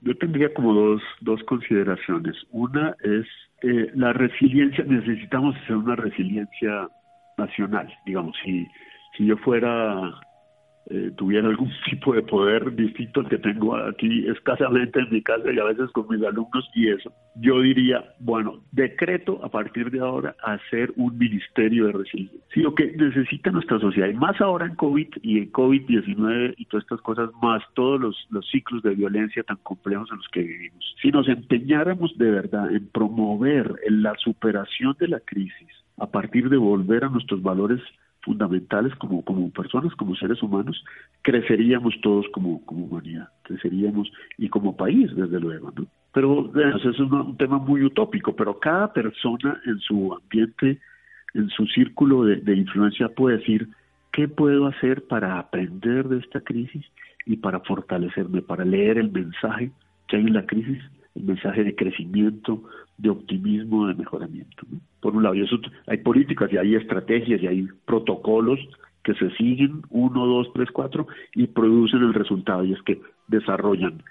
[0.00, 2.34] yo tendría como dos, dos consideraciones.
[2.50, 3.26] Una es
[3.62, 6.88] eh, la resiliencia, necesitamos hacer una resiliencia
[7.36, 8.66] nacional, digamos, si,
[9.16, 10.12] si yo fuera
[10.90, 15.52] eh, tuviera algún tipo de poder distinto al que tengo aquí escasamente en mi casa
[15.52, 20.00] y a veces con mis alumnos y eso, yo diría, bueno, decreto a partir de
[20.00, 22.40] ahora hacer un ministerio de resiliencia.
[22.52, 26.64] Sí, lo que necesita nuestra sociedad, y más ahora en COVID y en COVID-19 y
[26.66, 30.42] todas estas cosas, más todos los, los ciclos de violencia tan complejos en los que
[30.42, 30.96] vivimos.
[31.00, 35.68] Si nos empeñáramos de verdad en promover la superación de la crisis
[35.98, 37.80] a partir de volver a nuestros valores
[38.22, 40.82] fundamentales como, como personas, como seres humanos,
[41.22, 45.86] creceríamos todos como, como humanidad, creceríamos y como país, desde luego, ¿no?
[46.12, 50.78] Pero eso es un, tema muy utópico, pero cada persona en su ambiente,
[51.34, 53.68] en su círculo de, de influencia puede decir,
[54.12, 56.84] ¿qué puedo hacer para aprender de esta crisis
[57.24, 59.70] y para fortalecerme, para leer el mensaje
[60.06, 60.82] que hay en la crisis
[61.14, 62.62] el mensaje de crecimiento,
[63.02, 64.64] de optimismo, de mejoramiento.
[65.00, 68.60] Por un lado, y eso, hay políticas y hay estrategias y hay protocolos
[69.02, 74.04] que se siguen, uno, dos, tres, cuatro, y producen el resultado, y es que desarrollan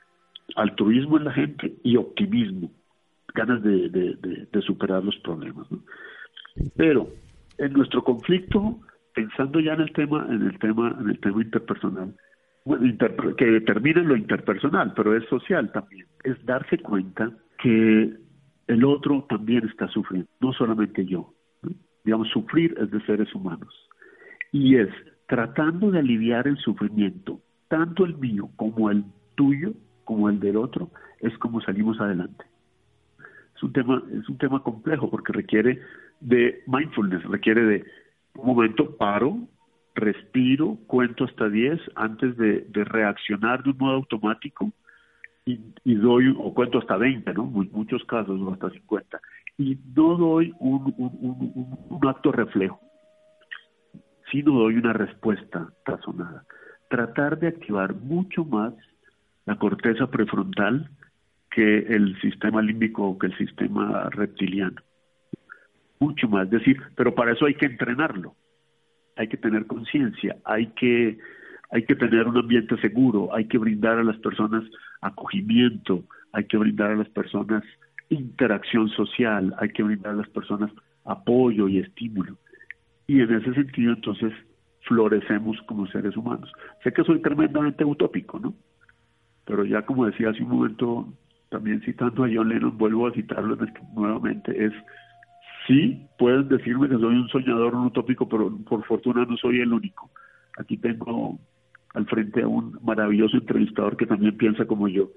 [0.57, 2.69] altruismo en la gente y optimismo,
[3.33, 5.67] ganas de, de, superar los problemas.
[6.75, 7.07] Pero
[7.57, 8.77] en nuestro conflicto,
[9.15, 12.13] pensando ya en el tema, en el tema, en el tema interpersonal,
[13.37, 17.31] que determina lo interpersonal, pero es social también, es darse cuenta
[17.63, 18.13] que
[18.67, 21.33] el otro también está sufriendo, no solamente yo.
[22.03, 23.73] Digamos, sufrir es de seres humanos.
[24.51, 24.89] Y es
[25.27, 30.91] tratando de aliviar el sufrimiento, tanto el mío como el tuyo, como el del otro,
[31.19, 32.43] es como salimos adelante.
[33.55, 35.79] Es un tema, es un tema complejo porque requiere
[36.19, 37.85] de mindfulness, requiere de
[38.35, 39.37] un momento paro,
[39.95, 44.71] respiro, cuento hasta 10 antes de, reaccionar de un modo automático
[45.45, 47.45] y, doy, o cuento hasta 20, ¿no?
[47.45, 49.19] muchos casos, hasta 50.
[49.57, 50.93] y no doy un,
[51.89, 52.79] un, acto reflejo,
[54.31, 56.43] sino doy una respuesta razonada.
[56.89, 58.73] Tratar de activar mucho más
[59.45, 60.89] la corteza prefrontal
[61.49, 64.81] que el sistema límbico o que el sistema reptiliano.
[65.99, 68.35] Mucho más, decir, pero para eso hay que entrenarlo,
[69.15, 71.19] hay que tener conciencia, hay que,
[71.71, 74.63] hay que tener un ambiente seguro, hay que brindar a las personas
[75.01, 77.63] acogimiento, hay que brindar a las personas
[78.11, 80.71] interacción social, hay que brindar a las personas
[81.05, 82.37] apoyo y estímulo.
[83.07, 84.33] Y en ese sentido, entonces,
[84.81, 86.51] florecemos como seres humanos.
[86.83, 88.53] Sé que soy tremendamente utópico, ¿no?
[89.45, 91.07] Pero ya como decía hace un momento,
[91.49, 93.57] también citando a John Lennon, vuelvo a citarlo
[93.95, 94.73] nuevamente, es,
[95.67, 99.73] sí, pueden decirme que soy un soñador, un utópico, pero por fortuna no soy el
[99.73, 100.09] único.
[100.57, 101.39] Aquí tengo
[101.93, 105.11] al frente a un maravilloso entrevistador que también piensa como yo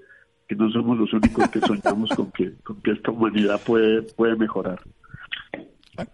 [0.47, 4.35] que no somos los únicos que soñamos con que, con que esta humanidad puede, puede
[4.35, 4.79] mejorar.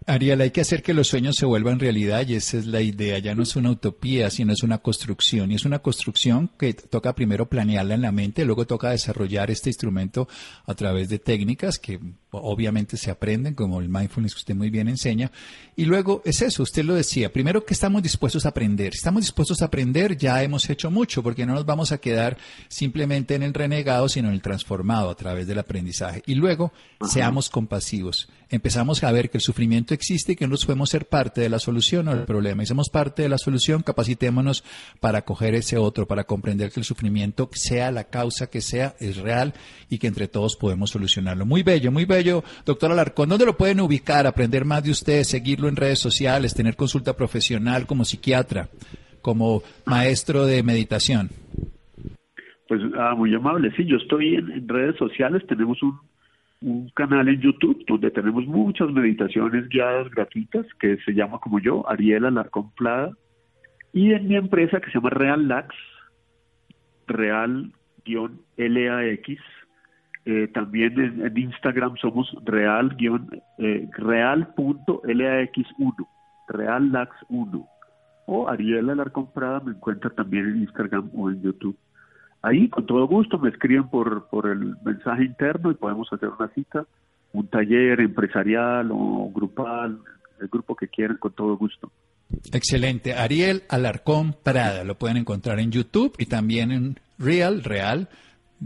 [0.06, 3.18] Ariel, hay que hacer que los sueños se vuelvan realidad y esa es la idea.
[3.18, 5.50] Ya no es una utopía, sino es una construcción.
[5.50, 9.70] Y es una construcción que toca primero planearla en la mente, luego toca desarrollar este
[9.70, 10.28] instrumento
[10.66, 11.98] a través de técnicas que
[12.30, 15.30] obviamente se aprenden, como el mindfulness que usted muy bien enseña.
[15.76, 18.92] Y luego es eso, usted lo decía, primero que estamos dispuestos a aprender.
[18.92, 22.38] Si estamos dispuestos a aprender, ya hemos hecho mucho, porque no nos vamos a quedar
[22.68, 26.22] simplemente en el renegado, sino en el transformado a través del aprendizaje.
[26.26, 26.72] Y luego,
[27.08, 28.28] seamos compasivos.
[28.48, 31.58] Empezamos a ver que el sufrimiento existe y que nosotros podemos ser parte de la
[31.58, 32.62] solución o del problema.
[32.62, 34.64] Y somos parte de la solución, capacitémonos
[35.00, 39.16] para coger ese otro, para comprender que el sufrimiento, sea la causa que sea, es
[39.16, 39.54] real
[39.88, 41.46] y que entre todos podemos solucionarlo.
[41.46, 45.68] Muy bello, muy bello doctor Alarcón, ¿dónde lo pueden ubicar, aprender más de usted, seguirlo
[45.68, 48.68] en redes sociales, tener consulta profesional como psiquiatra,
[49.20, 51.30] como maestro de meditación?
[52.68, 55.98] Pues ah, muy amable, sí, yo estoy en, redes sociales, tenemos un,
[56.94, 62.24] canal en YouTube donde tenemos muchas meditaciones guiadas gratuitas que se llama como yo, Ariel
[62.24, 63.12] Alarcón Plada,
[63.92, 65.74] y en mi empresa que se llama Real Lax,
[67.06, 67.72] Real-LAX,
[70.24, 72.96] eh, también en, Instagram somos real
[73.58, 76.06] eh, real.lax1,
[76.48, 77.68] reallax1.
[78.26, 81.76] O Ariel Alarcón Prada me encuentra también en Instagram o en YouTube.
[82.42, 86.48] Ahí, con todo gusto, me escriben por, por el mensaje interno y podemos hacer una
[86.48, 86.84] cita,
[87.32, 89.98] un taller empresarial o grupal,
[90.40, 91.90] el grupo que quieran, con todo gusto.
[92.52, 93.14] Excelente.
[93.14, 98.08] Ariel Alarcón Prada, lo pueden encontrar en YouTube y también en Real, Real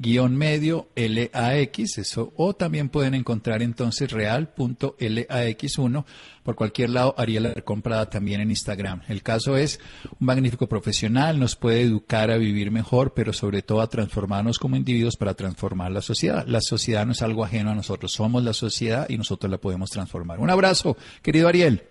[0.00, 6.04] guion medio LAX, eso, o también pueden encontrar entonces real.lax1
[6.46, 9.00] por cualquier lado, Ariel Comprada también en Instagram.
[9.08, 9.80] El caso es
[10.20, 14.76] un magnífico profesional, nos puede educar a vivir mejor, pero sobre todo a transformarnos como
[14.76, 16.46] individuos para transformar la sociedad.
[16.46, 19.90] La sociedad no es algo ajeno a nosotros, somos la sociedad y nosotros la podemos
[19.90, 20.38] transformar.
[20.38, 21.82] Un abrazo, querido Ariel.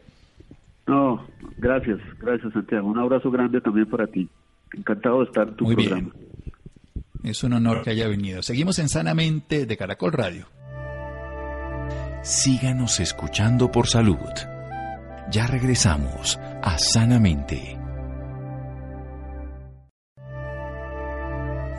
[0.87, 1.25] No,
[1.57, 2.87] gracias, gracias Santiago.
[2.87, 4.29] Un abrazo grande también para ti.
[4.71, 6.11] Encantado de estar en tu programa.
[7.25, 8.43] Es un honor que haya venido.
[8.43, 10.47] Seguimos en Sanamente de Caracol Radio.
[12.21, 14.29] Síganos escuchando por salud.
[15.31, 17.79] Ya regresamos a Sanamente.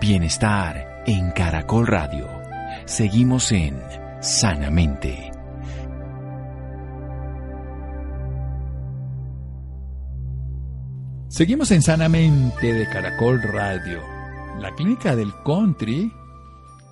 [0.00, 2.28] Bienestar en Caracol Radio.
[2.84, 3.80] Seguimos en
[4.20, 5.30] Sanamente.
[11.28, 14.15] Seguimos en Sanamente de Caracol Radio.
[14.60, 16.12] La clínica del country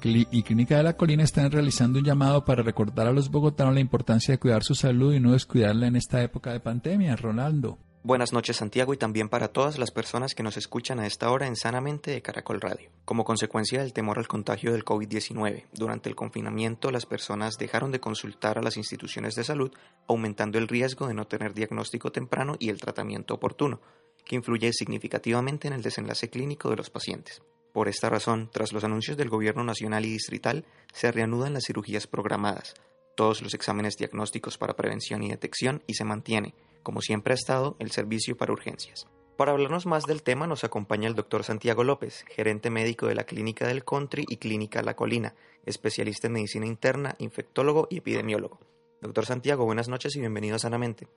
[0.04, 3.80] y Clínica de la Colina están realizando un llamado para recordar a los bogotanos la
[3.80, 7.16] importancia de cuidar su salud y no descuidarla en esta época de pandemia.
[7.16, 7.78] Ronaldo.
[8.02, 11.46] Buenas noches Santiago y también para todas las personas que nos escuchan a esta hora
[11.46, 12.90] en Sanamente de Caracol Radio.
[13.06, 18.00] Como consecuencia del temor al contagio del COVID-19, durante el confinamiento las personas dejaron de
[18.00, 19.72] consultar a las instituciones de salud,
[20.06, 23.80] aumentando el riesgo de no tener diagnóstico temprano y el tratamiento oportuno,
[24.26, 27.40] que influye significativamente en el desenlace clínico de los pacientes.
[27.74, 32.06] Por esta razón, tras los anuncios del Gobierno Nacional y Distrital, se reanudan las cirugías
[32.06, 32.74] programadas,
[33.16, 37.74] todos los exámenes diagnósticos para prevención y detección y se mantiene, como siempre ha estado,
[37.80, 39.08] el servicio para urgencias.
[39.36, 43.24] Para hablarnos más del tema nos acompaña el doctor Santiago López, gerente médico de la
[43.24, 45.34] Clínica del Country y Clínica La Colina,
[45.66, 48.60] especialista en medicina interna, infectólogo y epidemiólogo.
[49.00, 51.08] Doctor Santiago, buenas noches y bienvenido Sanamente.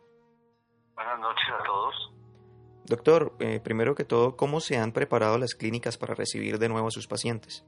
[0.96, 1.54] Buenas noches.
[2.88, 6.88] Doctor, eh, primero que todo, ¿cómo se han preparado las clínicas para recibir de nuevo
[6.88, 7.66] a sus pacientes?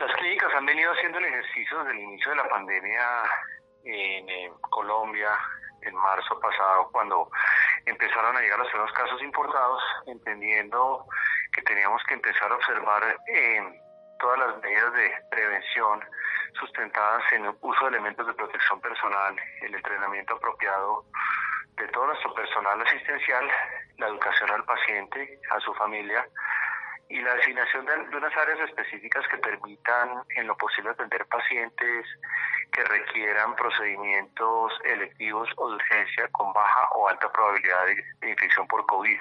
[0.00, 3.22] Las clínicas han venido haciendo el ejercicio desde el inicio de la pandemia
[3.84, 5.38] en, eh, Colombia,
[5.82, 7.30] en marzo pasado, cuando
[7.86, 11.06] empezaron a llegar los primeros casos importados, entendiendo
[11.52, 13.80] que teníamos que empezar a observar eh,
[14.18, 16.00] todas las medidas de prevención
[16.58, 21.04] sustentadas en el uso de elementos de protección personal, el entrenamiento apropiado
[21.76, 23.48] de todo nuestro personal asistencial,
[23.98, 26.26] la educación al paciente, a su familia
[27.08, 32.06] y la designación de, unas áreas específicas que permitan en lo posible atender pacientes
[32.72, 37.86] que requieran procedimientos electivos o de urgencia con baja o alta probabilidad
[38.20, 39.20] de, infección por COVID.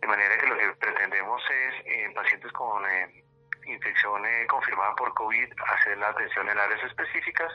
[0.00, 3.24] De manera que lo que pretendemos es en pacientes con eh,
[3.72, 7.52] infección eh, confirmada por COVID, hacer la atención en áreas específicas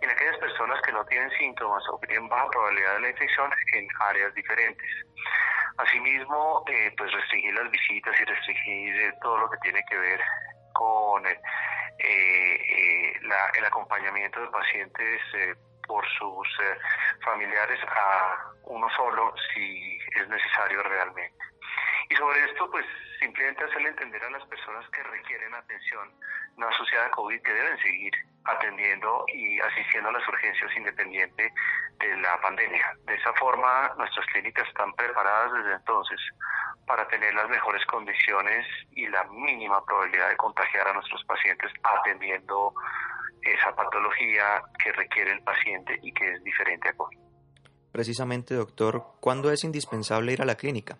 [0.00, 3.50] y en aquellas personas que no tienen síntomas o tienen baja probabilidad de la infección
[3.74, 4.90] en áreas diferentes.
[5.78, 10.20] Asimismo, eh, pues restringir las visitas y restringir eh, todo lo que tiene que ver
[10.74, 13.12] con eh,
[13.54, 15.20] el acompañamiento de pacientes
[15.86, 16.48] por sus
[17.24, 21.38] familiares a uno solo si es necesario realmente.
[22.08, 22.86] Y sobre esto, pues
[23.22, 26.10] simplemente hacerle entender a las personas que requieren atención
[26.56, 28.12] no asociada a COVID que deben seguir
[28.44, 31.52] atendiendo y asistiendo a las urgencias independiente
[32.00, 32.84] de la pandemia.
[33.06, 36.20] De esa forma, nuestras clínicas están preparadas desde entonces
[36.86, 42.74] para tener las mejores condiciones y la mínima probabilidad de contagiar a nuestros pacientes atendiendo
[43.42, 47.18] esa patología que requiere el paciente y que es diferente a COVID.
[47.92, 50.96] Precisamente, doctor, ¿cuándo es indispensable ir a la clínica?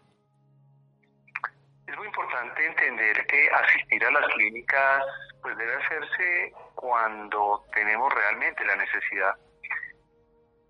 [2.63, 5.03] Importante entender que asistir a las clínicas
[5.43, 9.35] pues debe hacerse cuando tenemos realmente la necesidad.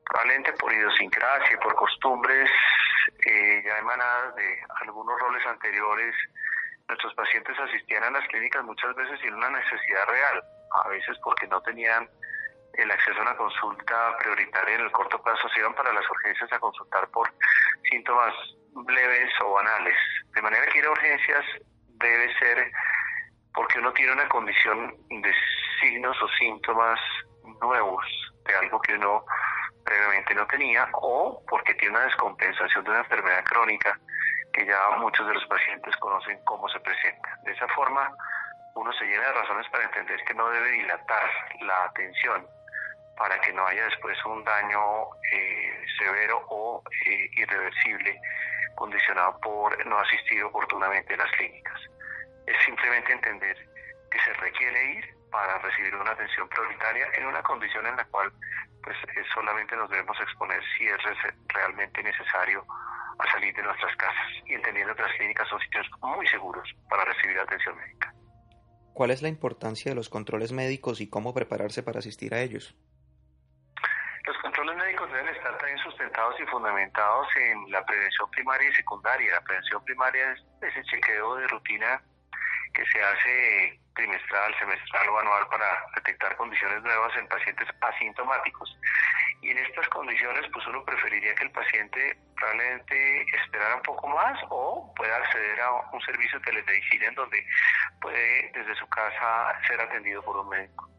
[0.07, 2.51] Probablemente por idiosincrasia, por costumbres
[3.27, 6.15] eh, ya emanadas de algunos roles anteriores,
[6.89, 10.43] nuestros pacientes asistían a las clínicas muchas veces sin una necesidad real,
[10.85, 12.09] a veces porque no tenían
[12.75, 16.51] el acceso a una consulta prioritaria en el corto plazo, se iban para las urgencias
[16.53, 17.31] a consultar por
[17.91, 18.35] síntomas
[18.89, 19.97] leves o banales.
[20.35, 21.45] De manera que ir a urgencias
[22.09, 22.73] debe ser
[23.55, 25.35] porque uno tiene una condición de
[25.81, 26.99] signos o síntomas
[27.61, 28.05] nuevos
[28.47, 29.25] de algo que uno
[29.85, 33.99] previamente no tenía o porque tiene una descompensación de una enfermedad crónica
[34.53, 37.39] que ya muchos de los pacientes conocen cómo se presenta.
[37.45, 38.11] De esa forma,
[38.75, 41.31] uno se llena de razones para entender que no debe dilatar
[41.63, 42.47] la atención
[43.17, 44.81] para que no haya después un daño
[45.33, 48.19] eh, severo o eh, irreversible
[48.75, 51.92] condicionado por no asistir oportunamente a las clínicas
[52.47, 53.57] es simplemente entender
[54.11, 58.33] que se requiere ir para recibir una atención prioritaria en una condición en la cual
[58.83, 60.99] pues eh, solamente nos debemos exponer si es
[61.49, 62.65] realmente necesario
[63.19, 67.05] a salir de nuestras casas y entendiendo que las clínicas son sitios muy seguros para
[67.05, 68.13] recibir atención médica.
[68.93, 72.77] ¿Cuál es la importancia de los controles médicos y cómo prepararse para asistir a ellos?
[74.27, 79.33] Los controles médicos deben estar también sustentados y fundamentados en la prevención primaria y secundaria.
[79.33, 82.03] La prevención primaria es ese chequeo de rutina
[82.73, 88.79] que se hace trimestral, semestral o anual para detectar condiciones nuevas en pacientes asintomáticos.
[89.43, 94.39] Y en estas condiciones, pues uno preferiría que el paciente probablemente esperara un poco más
[94.49, 97.47] o pueda acceder a un servicio de telemedicina en donde
[98.01, 100.92] puede desde su casa ser atendido por un médico.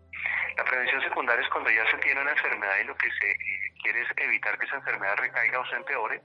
[0.57, 3.37] La prevención secundaria es cuando ya se tiene una enfermedad y lo que se eh,
[3.81, 6.21] quiere es evitar que esa enfermedad recaiga o se empeore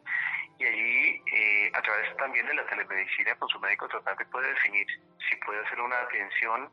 [0.59, 4.87] y allí eh, a través también de la telemedicina con su médico tratante puede definir
[5.29, 6.71] si puede hacer una atención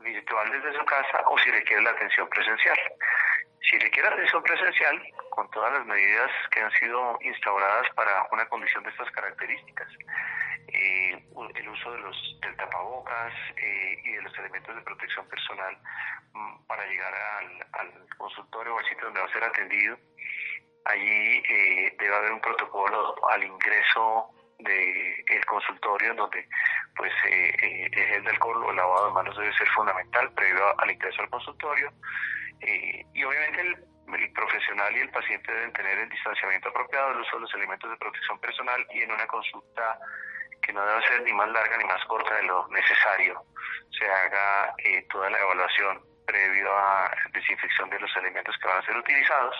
[0.00, 2.78] virtual desde su casa o si requiere la atención presencial.
[3.62, 8.84] Si requiere atención presencial, con todas las medidas que han sido instauradas para una condición
[8.84, 9.88] de estas características,
[10.68, 15.76] eh, el uso de los, del tapabocas eh, y de los elementos de protección personal
[16.32, 17.14] mm, para llegar
[17.72, 19.96] al, consultorio o al sitio donde va a ser atendido,
[20.86, 26.48] Allí eh, debe haber un protocolo al ingreso del el consultorio donde
[26.96, 30.32] pues eh, eh, el gel de alcohol o el lavado de manos debe ser fundamental
[30.32, 31.92] previo al ingreso al consultorio
[33.12, 37.42] y obviamente el, profesional y el paciente deben tener el distanciamiento apropiado, el uso de
[37.42, 39.98] los elementos de protección personal y en una consulta
[40.66, 43.40] que no debe ser ni más larga ni más corta de lo necesario
[43.98, 44.74] se haga
[45.10, 49.54] toda la evaluación previo a desinfección de los elementos que van a ser utilizados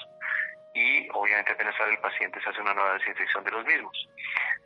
[0.75, 4.09] y obviamente apenas sale el paciente se hace una nueva desinfección de los mismos.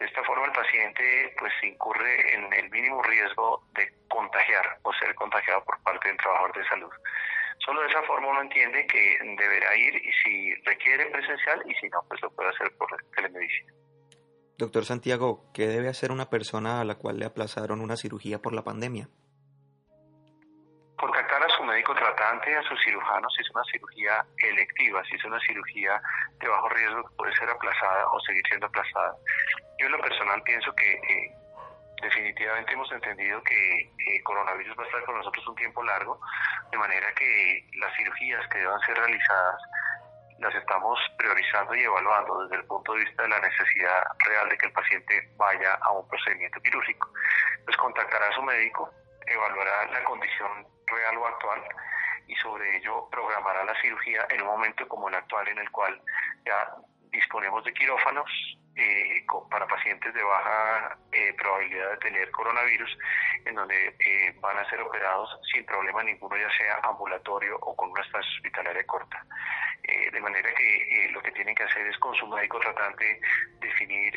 [0.00, 5.14] De esta forma el paciente pues incurre en el mínimo riesgo de contagiar o ser
[5.14, 6.90] contagiado por parte del trabajador de salud.
[7.58, 11.88] Solo de esa forma uno entiende que deberá ir y si requiere presencial y si
[11.90, 13.72] no pues lo puede hacer por telemedicina.
[14.60, 18.52] Doctor Santiago, ¿qué debe hacer una persona a la cual le aplazaron una cirugía por
[18.52, 19.08] la pandemia?
[21.00, 25.24] contactar a su médico tratante, a su cirujano, si es una cirugía electiva, si es
[25.24, 25.98] una cirugía
[26.38, 29.16] de bajo riesgo que puede ser aplazada o seguir siendo aplazada.
[29.78, 31.34] Yo en lo personal pienso que eh,
[32.02, 36.20] definitivamente hemos entendido que el coronavirus va a estar con nosotros un tiempo largo,
[36.70, 39.62] de manera que las cirugías que deban ser realizadas
[40.40, 44.56] las estamos priorizando y evaluando desde el punto de vista de la necesidad real de
[44.56, 47.12] que el paciente vaya a un procedimiento quirúrgico.
[47.64, 48.90] Pues contactará a su médico,
[49.26, 51.62] evaluará la condición real o actual
[52.26, 56.00] y sobre ello programará la cirugía en un momento como el actual en el cual
[56.46, 56.74] ya
[57.10, 58.30] disponemos de quirófanos
[58.76, 62.96] eh, para pacientes de baja eh, probabilidad de tener coronavirus,
[63.44, 67.90] en donde eh, van a ser operados sin problema ninguno, ya sea ambulatorio o con
[67.90, 69.24] una estancia hospitalaria corta.
[70.12, 73.20] de manera que lo que tienen que hacer es con su médico tratante
[73.60, 74.12] definir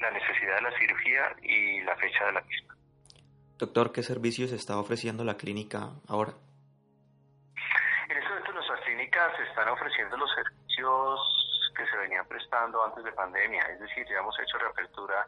[0.00, 2.74] la necesidad de la cirugía y la fecha de la misma.
[3.58, 6.32] Doctor, ¿qué servicios está ofreciendo la clínica ahora?
[8.08, 11.31] En este momento nuestras clínicas están ofreciendo los servicios
[11.86, 15.26] se venían prestando antes de pandemia, es decir, ya hemos hecho reapertura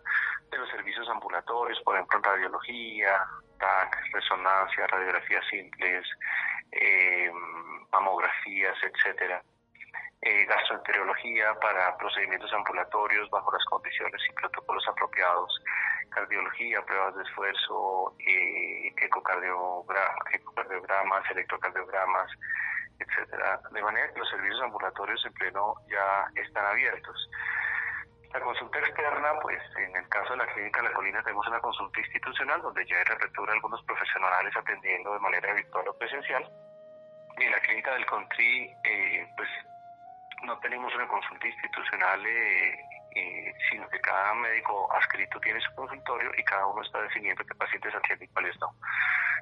[0.50, 3.20] de los servicios ambulatorios, por ejemplo, radiología,
[3.58, 6.06] TAC, resonancia, radiografías simples,
[6.72, 7.30] eh,
[7.92, 9.42] mamografías, etcétera.
[10.26, 15.62] Eh, gastroenterología para procedimientos ambulatorios bajo las condiciones y protocolos apropiados,
[16.08, 22.30] cardiología, pruebas de esfuerzo, eh, ecocardiogramas, electrocardiogramas,
[22.98, 27.30] etcétera, de manera que los servicios ambulatorios en pleno ya están abiertos.
[28.32, 32.00] La consulta externa, pues en el caso de la clínica La Colina tenemos una consulta
[32.00, 36.50] institucional donde ya hay reapertura algunos profesionales atendiendo de manera virtual o presencial.
[37.38, 39.48] Y en la clínica del Country, eh, pues
[40.42, 42.78] no tenemos una consulta institucional, eh,
[43.14, 47.54] eh, sino que cada médico adscrito tiene su consultorio y cada uno está definiendo qué
[47.54, 48.74] pacientes atiende y cuáles no.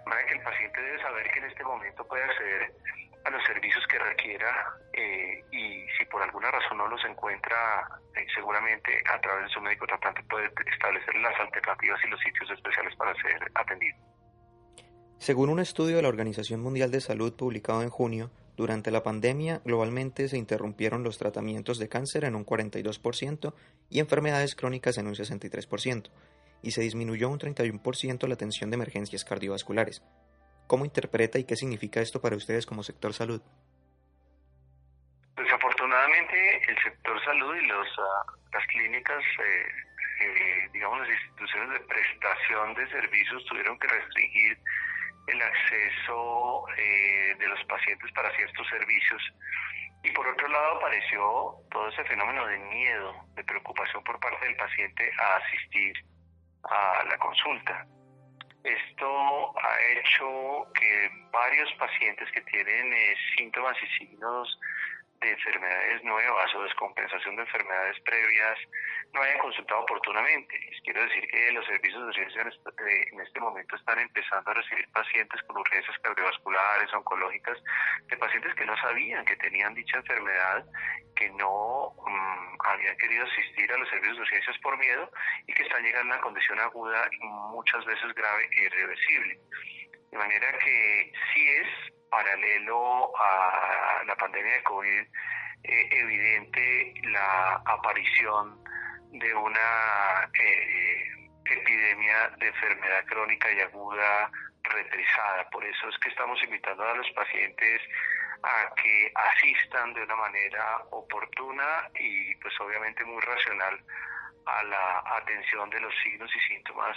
[0.07, 2.75] Manera que el paciente debe saber que en este momento puede acceder
[3.25, 8.27] a los servicios que requiera eh, y si por alguna razón no los encuentra, eh,
[8.35, 12.95] seguramente a través de su médico tratante puede establecer las alternativas y los sitios especiales
[12.97, 13.97] para ser atendido.
[15.19, 18.31] Según un estudio de la Organización Mundial de Salud publicado en junio,
[18.63, 23.55] durante la pandemia globalmente se interrumpieron los tratamientos de cáncer en un 42%
[23.91, 26.11] y enfermedades crónicas en un 63%,
[26.63, 30.05] y se disminuyó un 31% la atención de emergencias cardiovasculares.
[30.69, 33.43] ¿Cómo interpreta y qué significa esto para ustedes como sector salud?
[35.37, 39.67] Desafortunadamente, el sector salud y los, ah, las clínicas, eh,
[40.21, 44.57] eh, digamos, las instituciones de prestación de servicios tuvieron que restringir
[45.27, 49.23] el acceso eh, de los pacientes para ciertos servicios.
[50.05, 54.57] Y por otro lado apareció todo ese fenómeno de miedo, de preocupación por parte del
[54.57, 55.93] paciente a asistir
[56.65, 57.87] a la consulta.
[58.65, 64.59] Esto ha hecho que varios pacientes que tienen eh, síntomas y signos
[65.23, 68.59] de enfermedades nuevas o descompensación de enfermedades previas
[69.13, 70.59] no hayan consultado oportunamente.
[70.59, 74.89] Les quiero decir que los servicios de urgencia en este momento están empezando a recibir
[74.93, 77.59] pacientes con urgencias cardiovasculares, oncológicas,
[78.09, 80.65] de pacientes que no sabían que tenían dicha enfermedad,
[81.15, 85.11] que no mm, habían querido asistir a los servicios de urgencias por miedo
[85.47, 89.39] y que están llegando a una condición aguda y muchas veces grave e irreversible.
[90.11, 95.07] De manera que sí es paralelo a la pandemia de COVID
[95.65, 98.63] eh, evidente la aparición
[99.13, 101.05] de una eh,
[101.47, 104.31] epidemia de enfermedad crónica y aguda
[104.63, 105.49] retrizada.
[105.51, 107.81] Por eso es que estamos invitando a los pacientes
[108.43, 113.81] a que asistan de una manera oportuna y pues obviamente muy racional
[114.45, 116.97] a la atención de los signos y síntomas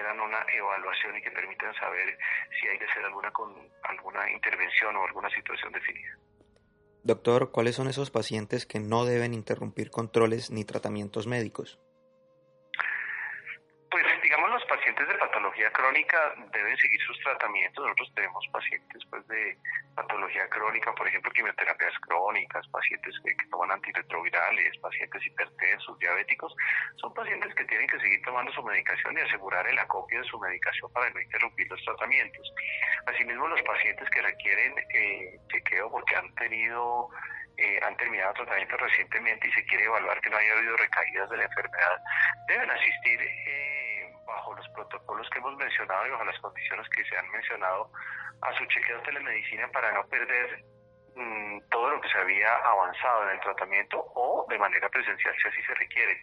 [0.00, 2.18] requieran una evaluación y que permitan saber
[2.58, 6.16] si hay que hacer alguna, con, alguna intervención o alguna situación definida.
[7.02, 11.78] Doctor, ¿cuáles son esos pacientes que no deben interrumpir controles ni tratamientos médicos?
[15.90, 17.84] Crónica deben seguir sus tratamientos.
[17.84, 19.56] Nosotros tenemos pacientes pues, de
[19.96, 26.54] patología crónica, por ejemplo, quimioterapias crónicas, pacientes que, toman antirretrovirales, pacientes hipertensos, diabéticos.
[26.96, 30.38] Son pacientes que tienen que seguir tomando su medicación y asegurar el acopio de su
[30.38, 32.54] medicación para no interrumpir los tratamientos.
[33.06, 37.08] Asimismo, los pacientes que requieren eh, chequeo porque han tenido
[37.56, 41.36] eh, han terminado tratamiento recientemente y se quiere evaluar que no haya habido recaídas de
[41.36, 41.98] la enfermedad,
[42.48, 43.79] deben asistir eh,
[44.30, 47.90] bajo los protocolos que hemos mencionado y bajo las condiciones que se han mencionado
[48.42, 50.64] a su chequeo de telemedicina para no perder
[51.20, 55.48] mm, todo lo que se había avanzado en el tratamiento o de manera presencial si
[55.48, 56.22] así se requiere.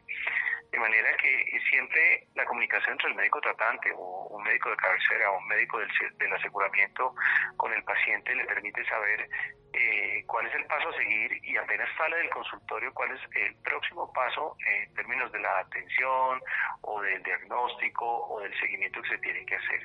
[0.72, 5.32] De manera que siempre la comunicación entre el médico tratante o un médico de cabecera
[5.32, 7.16] o un médico del, del aseguramiento
[7.56, 9.30] con el paciente le permite saber
[9.74, 13.56] eh, cuál es el paso a seguir y apenas sale del consultorio cuál es el
[13.62, 16.42] próximo paso en términos de la atención
[16.82, 19.82] o del diagnóstico o del seguimiento que se tiene que hacer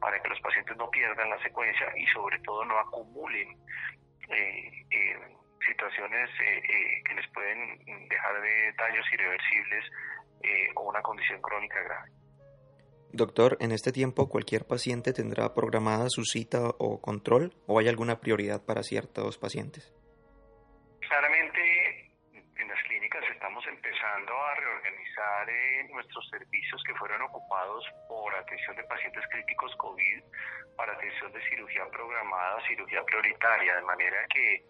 [0.00, 3.48] para que los pacientes no pierdan la secuencia y sobre todo no acumulen
[5.66, 9.84] situaciones que les pueden dejar de daños irreversibles
[10.76, 12.10] o una condición crónica grave.
[13.16, 18.18] Doctor, en este tiempo cualquier paciente tendrá programada su cita o control o hay alguna
[18.18, 19.94] prioridad para ciertos pacientes?
[20.98, 24.53] Claramente en las clínicas estamos empezando a
[25.14, 30.22] reorganizar eh, nuestros servicios que fueron ocupados por atención de pacientes críticos COVID
[30.76, 34.64] para atención de cirugía programada, cirugía prioritaria, de manera que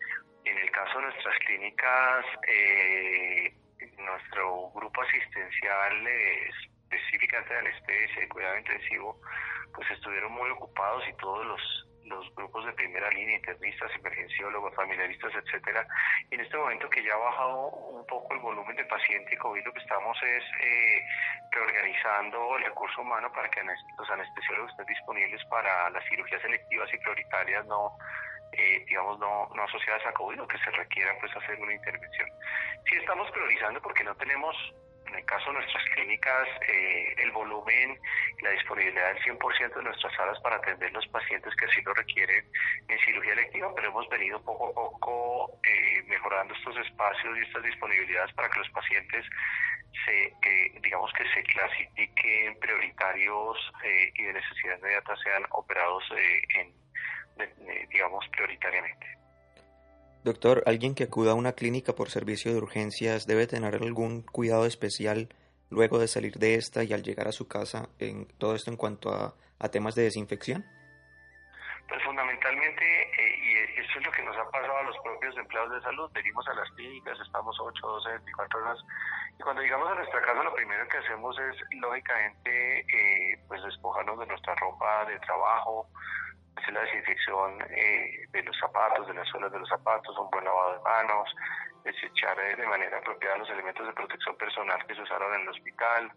[0.45, 3.55] en el caso de nuestras clínicas, eh,
[3.99, 6.55] nuestro grupo asistencial es
[6.91, 9.21] específicamente de anestesia y cuidado intensivo,
[9.75, 15.33] pues estuvieron muy ocupados y todos los, los grupos de primera línea, internistas, emergenciólogos, familiaristas,
[15.35, 15.87] etcétera.
[16.31, 19.65] Y en este momento que ya ha bajado un poco el volumen de paciente COVID,
[19.65, 21.03] lo que estamos es eh,
[21.51, 26.99] reorganizando el recurso humano para que los anestesiólogos estén disponibles para las cirugías selectivas y
[26.99, 27.97] prioritarias no
[28.57, 32.29] eh, digamos, no, no asociadas a COVID o que se requiera pues hacer una intervención.
[32.89, 34.55] Sí estamos priorizando porque no tenemos
[35.07, 37.99] en el caso de nuestras clínicas, eh, el volumen
[38.39, 41.95] y la disponibilidad del 100% de nuestras salas para atender los pacientes que así lo
[41.95, 42.45] requieren
[42.89, 47.63] en cirugía electiva, pero hemos venido poco a poco eh, mejorando estos espacios y estas
[47.63, 49.25] disponibilidades para que los pacientes
[50.05, 50.33] se,
[50.81, 56.05] digamos que se clasifiquen prioritarios eh, y de necesidad inmediata sean operados
[56.57, 56.75] en,
[57.91, 59.24] digamos, prioritariamente.
[60.25, 64.65] Doctor, alguien que acuda a una clínica por servicio de urgencias debe tener algún cuidado
[64.65, 65.29] especial
[65.69, 68.79] luego de salir de esta y al llegar a su casa en todo esto en
[68.79, 69.35] cuanto a,
[69.71, 70.65] temas de desinfección?
[71.89, 73.37] Pues fundamentalmente, eh,
[73.77, 76.47] y eso es lo que nos ha pasado a los propios empleados de salud, venimos
[76.49, 78.79] a las clínicas, estamos 8, 12, 24 horas,
[79.39, 84.19] y cuando llegamos a nuestra casa lo primero que hacemos es, lógicamente, eh, pues despojarnos
[84.21, 85.89] de nuestra ropa de trabajo,
[86.57, 90.45] hacer la desinfección eh, de los zapatos, de las suelas de los zapatos, un buen
[90.45, 91.35] lavado de manos,
[91.85, 95.49] desechar eh, de manera apropiada los elementos de protección personal que se usaron en el
[95.49, 96.11] hospital,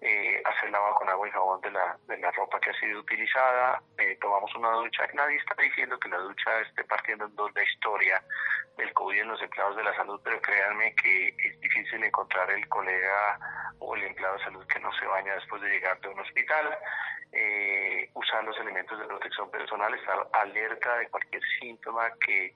[0.00, 3.00] eh, hacer lavado con agua y jabón de la, de la ropa que ha sido
[3.00, 3.82] utilizada,
[4.20, 5.06] tomamos una ducha.
[5.14, 8.22] Nadie está diciendo que la ducha esté partiendo en dos la historia
[8.76, 12.66] del COVID en los empleados de la salud, pero créanme que es difícil encontrar el
[12.68, 13.38] colega
[13.78, 16.78] o el empleado de salud que no se baña después de llegar de un hospital
[17.32, 22.52] eh, usar los elementos de protección personal, estar alerta de cualquier síntoma que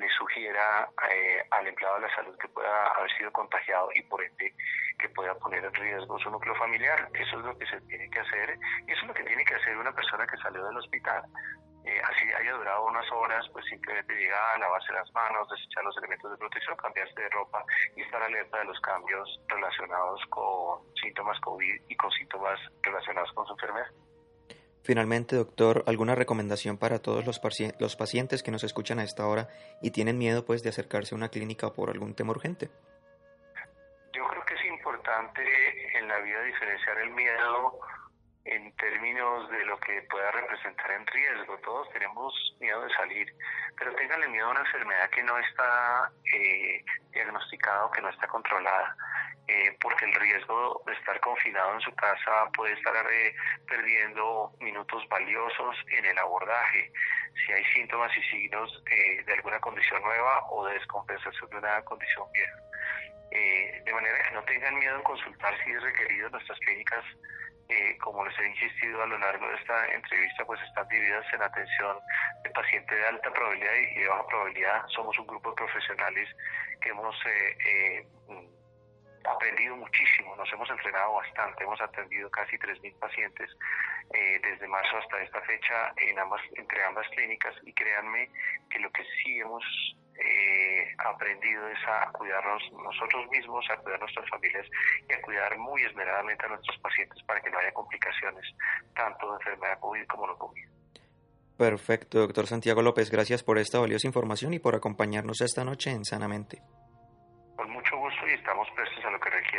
[0.00, 4.24] le sugiera eh, al empleado de la salud que pueda haber sido contagiado y por
[4.24, 4.54] ende
[4.98, 7.08] que pueda poner en riesgo su núcleo familiar.
[7.12, 9.54] Eso es lo que se tiene que hacer y eso es lo que tiene que
[9.54, 11.22] hacer una persona que salió del hospital.
[11.84, 16.30] Eh, así haya durado unas horas, pues simplemente llegar, lavarse las manos, desechar los elementos
[16.30, 17.64] de protección, cambiarse de ropa
[17.96, 23.46] y estar alerta de los cambios relacionados con síntomas COVID y con síntomas relacionados con
[23.46, 23.88] su enfermedad.
[24.82, 27.40] Finalmente, doctor, ¿alguna recomendación para todos los,
[27.78, 29.48] los pacientes que nos escuchan a esta hora
[29.82, 32.70] y tienen miedo pues de acercarse a una clínica por algún tema urgente?
[34.12, 35.42] Yo creo que es importante
[35.98, 37.78] en la vida diferenciar el miedo
[38.44, 41.58] en términos de lo que pueda representar en riesgo.
[41.58, 43.32] Todos tenemos miedo de salir,
[43.78, 48.26] pero tenganle miedo a una enfermedad que no está eh, diagnosticada o que no está
[48.28, 48.96] controlada.
[49.50, 53.34] Eh, porque el riesgo de estar confinado en su casa puede estar eh,
[53.66, 56.92] perdiendo minutos valiosos en el abordaje,
[57.34, 61.82] si hay síntomas y signos eh, de alguna condición nueva o de descompensación de una
[61.82, 62.58] condición vieja.
[63.30, 67.04] de manera que no tengan miedo en consultar si es requerido nuestras clínicas.
[68.00, 71.96] como les he insistido a lo largo de esta entrevista, pues están divididas en atención
[72.44, 74.86] de pacientes de alta probabilidad y de baja probabilidad.
[74.94, 76.28] Somos un grupo de profesionales
[76.80, 77.16] que hemos
[79.24, 83.50] aprendido muchísimo, nos hemos entrenado bastante, hemos atendido casi 3.000 pacientes
[84.12, 88.30] eh, desde marzo hasta esta fecha en ambas, entre ambas clínicas y créanme
[88.68, 89.62] que lo que sí hemos
[90.16, 94.66] eh, aprendido es a cuidarnos nosotros mismos, a cuidar nuestras familias
[95.08, 98.44] y a cuidar muy esmeradamente a nuestros pacientes para que no haya complicaciones
[98.94, 100.68] tanto de enfermedad COVID como no COVID.
[101.56, 106.04] Perfecto, doctor Santiago López, gracias por esta valiosa información y por acompañarnos esta noche en
[106.06, 106.62] Sanamente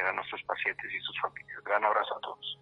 [0.05, 1.63] a nuestros pacientes y sus familias.
[1.65, 2.57] Gran abrazo a todos.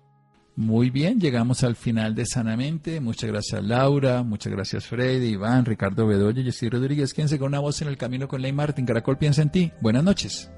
[0.55, 2.99] Muy bien, llegamos al final de Sanamente.
[2.99, 7.13] Muchas gracias Laura, muchas gracias Freddy, Iván, Ricardo Bedoya, Jessy Rodríguez.
[7.13, 8.85] Quédense con una voz en el camino con Ley Martin.
[8.85, 9.71] Caracol piensa en ti.
[9.79, 10.51] Buenas noches.